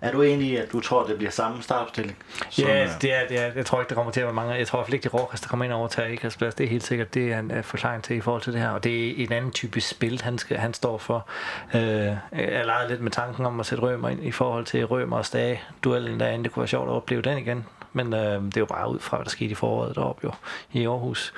[0.00, 2.16] Er du enig i, at du tror, det bliver samme startopstilling?
[2.58, 4.54] Ja, øh, det er, det er, jeg tror ikke, det kommer til at være mange.
[4.54, 6.54] Jeg tror i hvert fald ikke, at der kommer ind over til Ikast plads.
[6.54, 8.68] Det er helt sikkert, det er en uh, forklaring til i forhold til det her.
[8.68, 11.28] Og det er en anden type spil, han, skal, han står for.
[11.74, 12.18] Uh, jeg
[12.66, 15.62] legede lidt med tanken om at sætte Rømer ind i forhold til Rømer og Stage.
[15.84, 17.64] Duellen derinde, det kunne være sjovt at opleve den igen
[17.96, 20.32] men øh, det er jo bare ud fra, hvad der skete i foråret deroppe jo,
[20.72, 21.34] i Aarhus.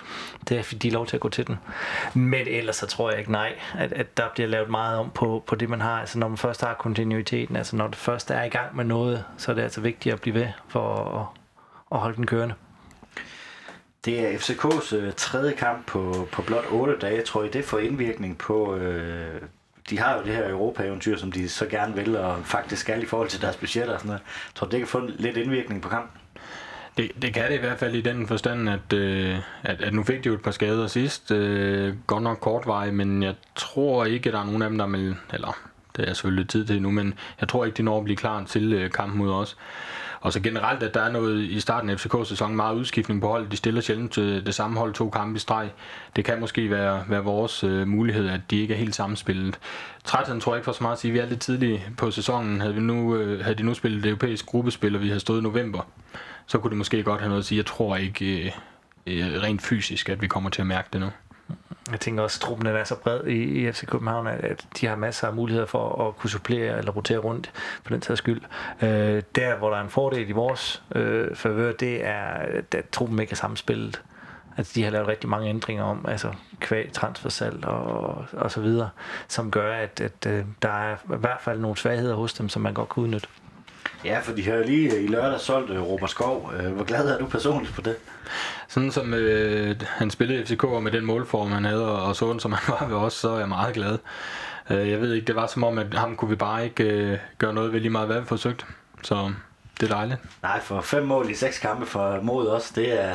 [0.49, 1.57] Det er, de er lov til at gå til den.
[2.15, 5.45] Men ellers så tror jeg ikke nej, at, at der bliver lavet meget om på,
[5.47, 6.01] på det, man har.
[6.01, 9.25] Altså når man først har kontinuiteten, altså når det først er i gang med noget,
[9.37, 11.27] så er det altså vigtigt at blive ved for at,
[11.93, 12.55] at holde den kørende.
[14.05, 17.23] Det er FCK's øh, tredje kamp på, på blot 8 dage.
[17.23, 18.77] Tror I, det får indvirkning på...
[18.77, 19.43] Øh,
[19.91, 23.07] de har jo det her Europa-eventyr, som de så gerne vil, og faktisk skal i
[23.07, 24.23] forhold til deres budgetter og sådan noget.
[24.55, 26.18] Tror du, det kan få lidt indvirkning på kampen?
[26.99, 30.03] Det, det kan det i hvert fald i den forstand, at, øh, at, at nu
[30.05, 31.31] fik de jo et par skader sidst.
[31.31, 34.87] Øh, godt nok kortveje, men jeg tror ikke, at der er nogen af dem, der
[34.87, 35.17] vil...
[35.33, 35.59] Eller,
[35.97, 38.45] det er selvfølgelig tid til nu, men jeg tror ikke, de når at blive klar
[38.45, 39.57] til øh, kampen mod os.
[40.21, 43.53] Og så generelt, at der er noget i starten af FCK-sæsonen meget udskiftning på holdet.
[43.53, 45.71] De stiller sjældent til det samme hold to kampe i streg.
[46.17, 49.59] Det kan måske være, være vores øh, mulighed, at de ikke er helt sammenspillet.
[50.05, 51.13] Trætheden tror jeg ikke for så meget at sige.
[51.13, 52.61] Vi er lidt tidlige på sæsonen.
[52.61, 55.41] Havde, vi nu, øh, havde de nu spillet det europæiske gruppespil, og vi havde stået
[55.41, 55.81] i november,
[56.47, 57.57] så kunne det måske godt have noget at sige.
[57.57, 58.53] Jeg tror ikke øh,
[59.07, 61.11] øh, rent fysisk, at vi kommer til at mærke det nu.
[61.91, 64.97] Jeg tænker også, at truppen er så bred i, i FC København, at de har
[64.97, 67.51] masser af muligheder for at kunne supplere eller rotere rundt,
[67.83, 68.41] for den sags skyld.
[68.83, 72.25] Øh, der, hvor der er en fordel i vores øh, favør, det er,
[72.73, 74.03] at truppen ikke er samspillet.
[74.57, 78.91] Altså, de har lavet rigtig mange ændringer om, altså kvæg, transfersalg og, og så videre,
[79.29, 82.49] som gør, at, at, at øh, der er i hvert fald nogle svagheder hos dem,
[82.49, 83.29] som man godt kan udnytte.
[84.05, 86.53] Ja, for de har lige øh, i lørdag solgt uh, Robert Skov.
[86.59, 87.97] Uh, hvor glad er du personligt for det?
[88.69, 92.75] Sådan som øh, han spillede FCK med den målform, han havde, og sådan som han
[92.81, 93.99] var ved os, så er jeg meget glad.
[94.71, 97.19] Uh, jeg ved ikke, det var som om, at ham kunne vi bare ikke øh,
[97.39, 98.65] gøre noget ved lige meget, hvad vi forsøgte.
[99.03, 99.33] Så
[99.81, 100.21] det er dejligt.
[100.43, 103.15] Nej, for fem mål i seks kampe for mod os, det er,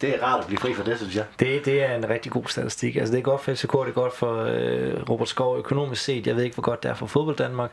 [0.00, 1.24] det er rart at blive fri for det, synes jeg.
[1.40, 2.96] Det, det er en rigtig god statistik.
[2.96, 6.26] Altså, det er godt for FCK, det er godt for øh, Robert Skov økonomisk set.
[6.26, 7.70] Jeg ved ikke, hvor godt det er for fodbold Danmark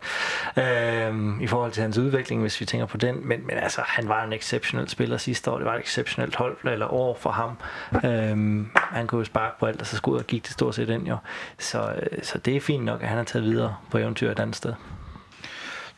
[0.58, 3.28] øh, i forhold til hans udvikling, hvis vi tænker på den.
[3.28, 5.58] Men, men altså, han var en exceptionel spiller sidste år.
[5.58, 7.58] Det var et exceptionelt hold eller år for ham.
[8.06, 10.90] Øh, han kunne jo sparke på alt, og så skulle og gik det stort set
[10.90, 11.18] ind jo.
[11.60, 14.40] Så, øh, så det er fint nok, at han er taget videre på eventyr et
[14.40, 14.74] andet sted.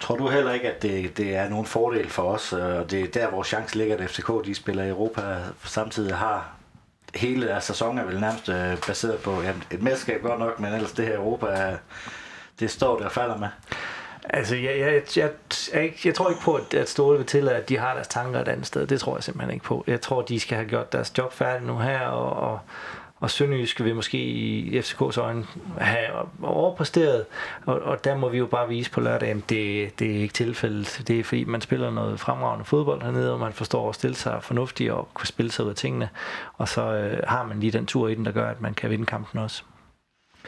[0.04, 3.04] Tror du heller ikke, at det, det er nogen fordel for os, øh, og det
[3.04, 6.50] er der, hvor chance ligger, at FCK de spiller i Europa, samtidig har
[7.16, 10.74] hele deres sæson er vel nærmest øh, baseret på jamen, et mesterskab godt nok, men
[10.74, 11.78] ellers det her Europa,
[12.60, 13.48] det står der og falder med.
[14.30, 15.32] Altså, jeg, jeg, jeg,
[15.74, 18.42] jeg, jeg tror ikke på, at, at Ståle vil til, at de har deres tanker
[18.42, 18.88] et andet sted.
[18.88, 19.84] Det tror jeg simpelthen ikke på.
[19.88, 22.60] Jeg tror, de skal have gjort deres job færdigt nu her, og, og,
[23.24, 25.46] og Sønderjysk vil måske i FCK's øjne
[25.78, 26.08] have
[26.42, 27.26] overpræsteret,
[27.66, 30.34] og, og der må vi jo bare vise på lørdag, at det, det er ikke
[30.34, 31.04] tilfældet.
[31.08, 34.44] Det er fordi, man spiller noget fremragende fodbold hernede, og man forstår at stille sig
[34.44, 36.10] fornuftigt og kunne spille sig ud af tingene,
[36.58, 38.90] og så øh, har man lige den tur i den, der gør, at man kan
[38.90, 39.64] vinde kampen også.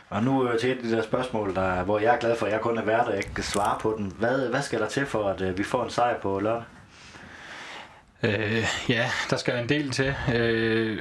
[0.10, 2.46] Og nu øh, til et af de der spørgsmål, der, hvor jeg er glad for,
[2.46, 4.14] at jeg kun er værd, og jeg kan svare på den.
[4.20, 6.64] Hvad, hvad skal der til for, at øh, vi får en sejr på lørdag?
[8.24, 10.16] Øh, ja, der skal en del til.
[10.36, 11.00] Øh,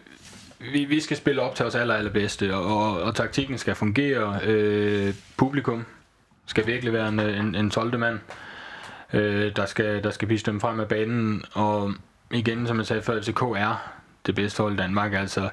[0.72, 4.40] vi, vi skal spille op til os aller, allerbedste, og, og, og taktikken skal fungere.
[4.44, 5.84] Øh, publikum
[6.46, 7.98] skal virkelig være en, en, en 12.
[7.98, 8.18] mand,
[9.12, 11.42] øh, der, skal, der skal vise dem frem af banen.
[11.52, 11.94] Og
[12.32, 13.92] igen, som jeg sagde før, FCK er
[14.26, 15.12] det bedste hold i Danmark.
[15.12, 15.48] Altså,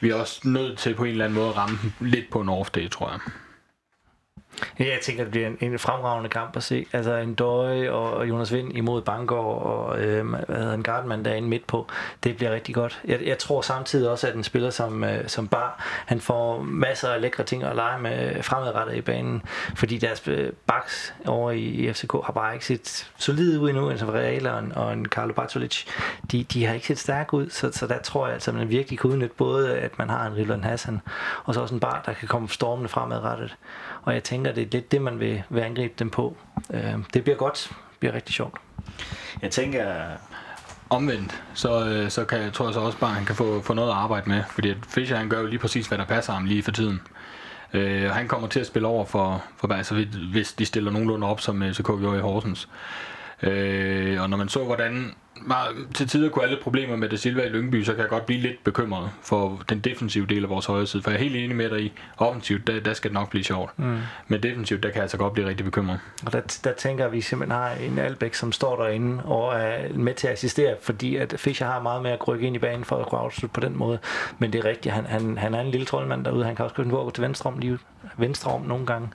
[0.00, 2.48] vi er også nødt til på en eller anden måde at ramme lidt på en
[2.48, 3.20] off day, tror jeg.
[4.78, 6.86] Ja, jeg tænker, det bliver en, en fremragende kamp at se.
[6.92, 11.48] Altså en Døje og Jonas Vind imod Bangor og øh, hvad hedder en Gardman derinde
[11.48, 11.86] midt på.
[12.24, 13.00] Det bliver rigtig godt.
[13.04, 17.08] Jeg, jeg tror samtidig også, at en spiller som, øh, som Bar, han får masser
[17.08, 19.42] af lækre ting at lege med fremadrettet i banen.
[19.76, 23.90] Fordi deres øh, backs over i, i FCK har bare ikke set solide ud endnu.
[23.90, 25.84] Altså, en Real og en, og en Carlo Bartolic,
[26.32, 27.50] de, de har ikke set stærke ud.
[27.50, 30.26] Så, så der tror jeg altså, at man virkelig kan udnytte både, at man har
[30.26, 31.00] en Rilland Hassan,
[31.44, 33.56] og så også en Bar, der kan komme stormende fremadrettet.
[34.02, 36.36] Og jeg tænker, det er lidt det, man vil, vil angribe dem på.
[36.70, 37.66] Øh, det bliver godt.
[37.70, 38.54] Det bliver rigtig sjovt.
[39.42, 39.84] Jeg tænker,
[40.90, 43.62] Omvendt, så, øh, så kan, jeg tror jeg så også bare, at han kan få,
[43.62, 44.42] få noget at arbejde med.
[44.50, 47.00] Fordi at Fischer, han gør jo lige præcis, hvad der passer ham lige for tiden.
[47.72, 51.40] Øh, han kommer til at spille over for, for altså, hvis de stiller nogenlunde op,
[51.40, 52.68] som FCK gjorde i Horsens.
[53.42, 55.14] Øh, og når man så, hvordan
[55.94, 58.40] til tider kunne alle problemer med det Silva i Lyngby, så kan jeg godt blive
[58.40, 61.02] lidt bekymret for den defensive del af vores højre side.
[61.02, 63.44] For jeg er helt enig med dig i, offensivt, der, der skal det nok blive
[63.44, 63.78] sjovt.
[63.78, 63.98] Mm.
[64.28, 66.00] Men defensivt, der kan jeg altså godt blive rigtig bekymret.
[66.26, 69.94] Og der, der tænker at vi simpelthen har en Albæk, som står derinde og er
[69.94, 72.84] med til at assistere, fordi at Fischer har meget med at rykke ind i banen
[72.84, 73.98] for at kunne afslutte på den måde.
[74.38, 76.84] Men det er rigtigt, han, han, han er en lille troldmand derude, han kan også
[76.84, 77.78] gå til venstre om lige
[78.16, 79.08] venstre om nogle gange.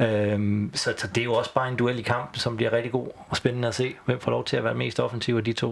[0.00, 2.92] Øhm, så, så det er jo også bare en duel i kampen, som bliver rigtig
[2.92, 5.52] god og spændende at se, hvem får lov til at være mest offensiv af de
[5.52, 5.63] to.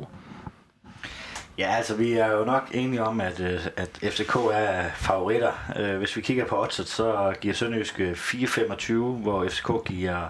[1.59, 5.53] Ja, altså vi er jo nok enige om, at, øh, at FCK er favoritter.
[5.79, 10.29] Øh, hvis vi kigger på oddset, så giver Sønderjysk 4,25, hvor FCK giver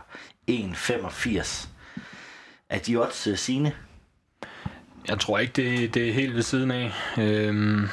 [0.50, 1.68] 1,85.
[2.70, 3.72] Er de odds øh, sine?
[5.08, 6.92] Jeg tror ikke, det, det er helt ved siden af.
[7.18, 7.88] Øhm,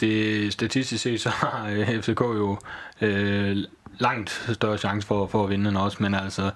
[0.00, 2.58] det, statistisk set, så har FCK jo
[3.00, 3.56] øh,
[4.00, 6.50] langt større chance for, for at vinde end os, men altså,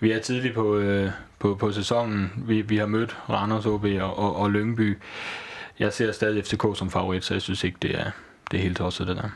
[0.00, 2.32] vi er tidligt på, øh, på, på sæsonen.
[2.36, 4.98] Vi, vi har mødt Randers, OB og, og, og Lyngby.
[5.78, 8.10] Jeg ser stadig FCK som favorit, så jeg synes ikke, det er,
[8.50, 9.28] det er helt tosset, det der.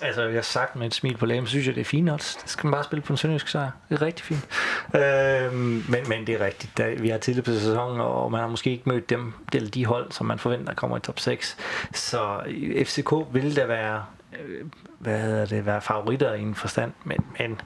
[0.00, 2.38] Altså, jeg har sagt med et smil på lægen, synes jeg, det er fint også.
[2.42, 3.70] Det skal man bare spille på en sønderjysk sejr.
[3.88, 4.48] Det er rigtig fint.
[4.94, 5.52] Øh,
[5.90, 6.78] men, men det er rigtigt.
[6.78, 9.86] Da, vi har tidligere på sæsonen, og man har måske ikke mødt dem, eller de
[9.86, 11.56] hold, som man forventer kommer i top 6.
[11.94, 12.40] Så
[12.84, 14.04] FCK vil da være,
[14.40, 14.66] øh,
[14.98, 17.60] hvad hedder det, være favoritter i en forstand, men, men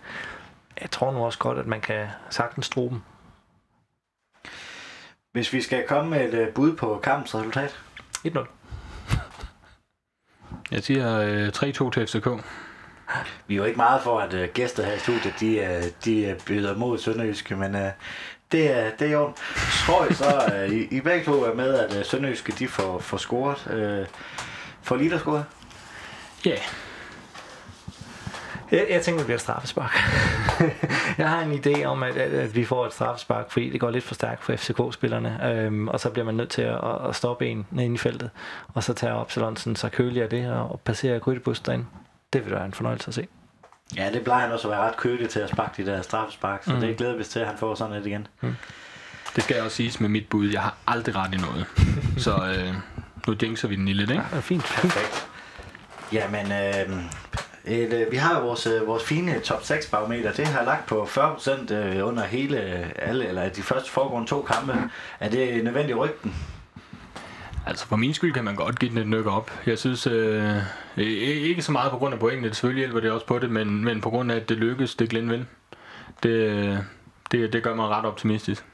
[0.80, 3.00] jeg tror nu også godt, at man kan sagtens tro dem.
[5.32, 7.80] Hvis vi skal komme med et bud på kampens resultat?
[8.26, 8.46] 1-0.
[10.70, 12.26] Jeg siger øh, 3-2 til FCK.
[13.46, 16.24] Vi er jo ikke meget for, at øh, gæster her i studiet, de, øh, de
[16.24, 17.90] øh, byder mod Sønderjyske, men øh,
[18.52, 19.32] det, er, det er jo
[19.86, 22.98] Tror jeg så, øh, I, I begge to er med, at øh, Sønderjyske de får,
[22.98, 23.70] får scoret.
[23.70, 24.06] Øh,
[24.82, 25.44] får lige der scoret?
[26.46, 26.50] Ja.
[26.50, 26.60] Yeah.
[28.70, 29.94] Jeg, jeg tænker, det bliver straffespark.
[31.18, 33.90] jeg har en idé om, at, at, at vi får et straffespark, fordi det går
[33.90, 37.46] lidt for stærkt for FCK-spillerne, øhm, og så bliver man nødt til at, at stoppe
[37.46, 38.30] en nede i feltet,
[38.74, 41.86] og så tager Absalonsen så kølig af det, og, og passerer Grydebus derinde.
[42.32, 43.26] Det vil være en fornøjelse at se.
[43.96, 46.64] Ja, det plejer han også at være ret kølig til at sparke de der straffespark,
[46.64, 46.80] så mm.
[46.80, 48.26] det glæder vi til, at han får sådan et igen.
[48.40, 48.56] Mm.
[49.36, 50.48] Det skal jeg også siges med mit bud.
[50.48, 51.66] Jeg har aldrig ret i noget.
[52.24, 52.74] så øh,
[53.26, 54.22] nu jinxer vi den lige lidt, ikke?
[54.32, 54.62] Ja, fint.
[54.62, 55.28] Perfekt.
[56.12, 57.04] Jamen, øh,
[57.66, 60.32] Et, øh, vi har jo vores, øh, vores fine top 6 barometer.
[60.32, 64.42] Det har lagt på 40% øh, under hele øh, alle, eller de første foregående to
[64.42, 64.90] kampe.
[65.20, 66.34] Er det nødvendigt rygten?
[67.66, 69.50] Altså for min skyld kan man godt give den et nykke op.
[69.66, 70.56] Jeg synes øh,
[70.96, 74.00] ikke så meget på grund af pointene, selvfølgelig hjælper det også på det, men, men
[74.00, 75.46] på grund af at det lykkes, det Glenn vil.
[76.22, 76.76] Det, øh,
[77.30, 78.64] det, det gør mig ret optimistisk.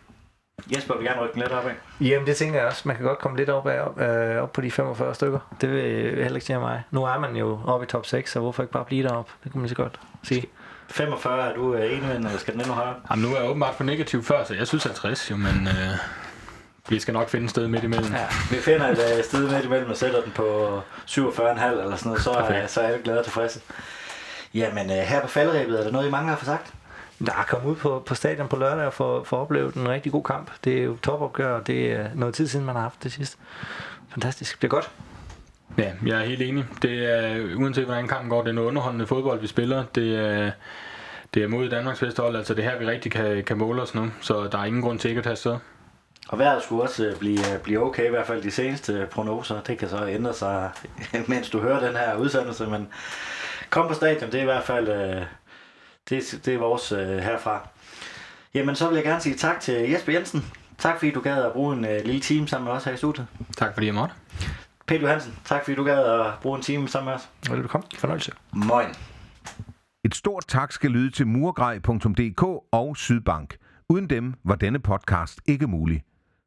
[0.76, 1.74] Jesper vil gerne rykke lidt op af.
[2.00, 2.82] Jamen det tænker jeg også.
[2.84, 5.38] Man kan godt komme lidt op, af, op, øh, op på de 45 stykker.
[5.60, 5.82] Det vil,
[6.22, 6.82] heller ikke sige mig.
[6.90, 9.28] Nu er man jo oppe i top 6, så hvorfor ikke bare blive derop?
[9.44, 10.46] Det kan man så godt sige.
[10.88, 12.94] 45 er du enig med, eller skal den endnu højere?
[13.10, 15.98] Jamen nu er jeg åbenbart for negativ før, så jeg synes 50 jo, men øh,
[16.88, 18.12] vi skal nok finde et sted midt imellem.
[18.12, 21.98] Ja, vi finder et uh, sted midt imellem og sætter den på 47,5 eller sådan
[22.04, 23.58] noget, så, er, så er jeg glad og tilfreds.
[24.54, 26.72] Jamen uh, her på faldrebet, er der noget, I mange har for sagt?
[27.26, 30.12] Der er kommet ud på, på stadion på lørdag og få, få oplevet en rigtig
[30.12, 30.50] god kamp.
[30.64, 33.36] Det er jo topopgør, og det er noget tid siden, man har haft det sidste.
[34.08, 34.62] Fantastisk.
[34.62, 34.90] Det er godt.
[35.78, 36.64] Ja, jeg er helt enig.
[36.82, 39.84] Det er, uanset hvordan kampen går, det er noget underholdende fodbold, vi spiller.
[39.94, 40.50] Det er,
[41.34, 43.94] det er mod Danmarks bedste hold, altså det her, vi rigtig kan, kan måle os
[43.94, 44.10] nu.
[44.20, 45.56] Så der er ingen grund til ikke at tage sted.
[46.28, 49.60] Og vejret skulle også øh, blive, øh, blive okay, i hvert fald de seneste prognoser.
[49.60, 50.70] Det kan så ændre sig,
[51.28, 52.88] mens du hører den her udsendelse, men
[53.70, 55.22] kom på stadion, det er i hvert fald øh,
[56.08, 56.88] det, det er vores
[57.24, 57.68] herfra.
[58.54, 60.44] Jamen, så vil jeg gerne sige tak til Jesper Jensen.
[60.78, 63.26] Tak fordi du gad at bruge en lille time sammen med os her i studiet.
[63.56, 64.14] Tak fordi jeg måtte.
[64.86, 67.28] Peter Johansen, tak fordi du gad at bruge en time sammen med os.
[67.50, 67.90] Velkommen.
[67.98, 68.32] Fornøjelse.
[68.52, 68.86] Moin.
[70.04, 72.42] Et stort tak skal lyde til murgrej.dk
[72.72, 73.56] og Sydbank.
[73.88, 76.02] Uden dem var denne podcast ikke mulig.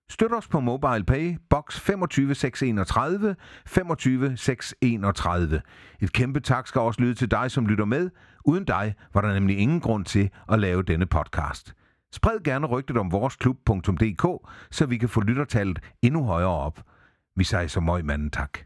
[0.10, 3.36] Støt os på MobilePay, box 25631,
[3.66, 5.62] 25631.
[6.00, 8.10] Et kæmpe tak skal også lyde til dig, som lytter med.
[8.46, 11.74] Uden dig var der nemlig ingen grund til at lave denne podcast.
[12.14, 16.84] Spred gerne rygtet om voresklub.dk, så vi kan få lyttertallet endnu højere op.
[17.36, 18.60] Vi siger så møg manden tak.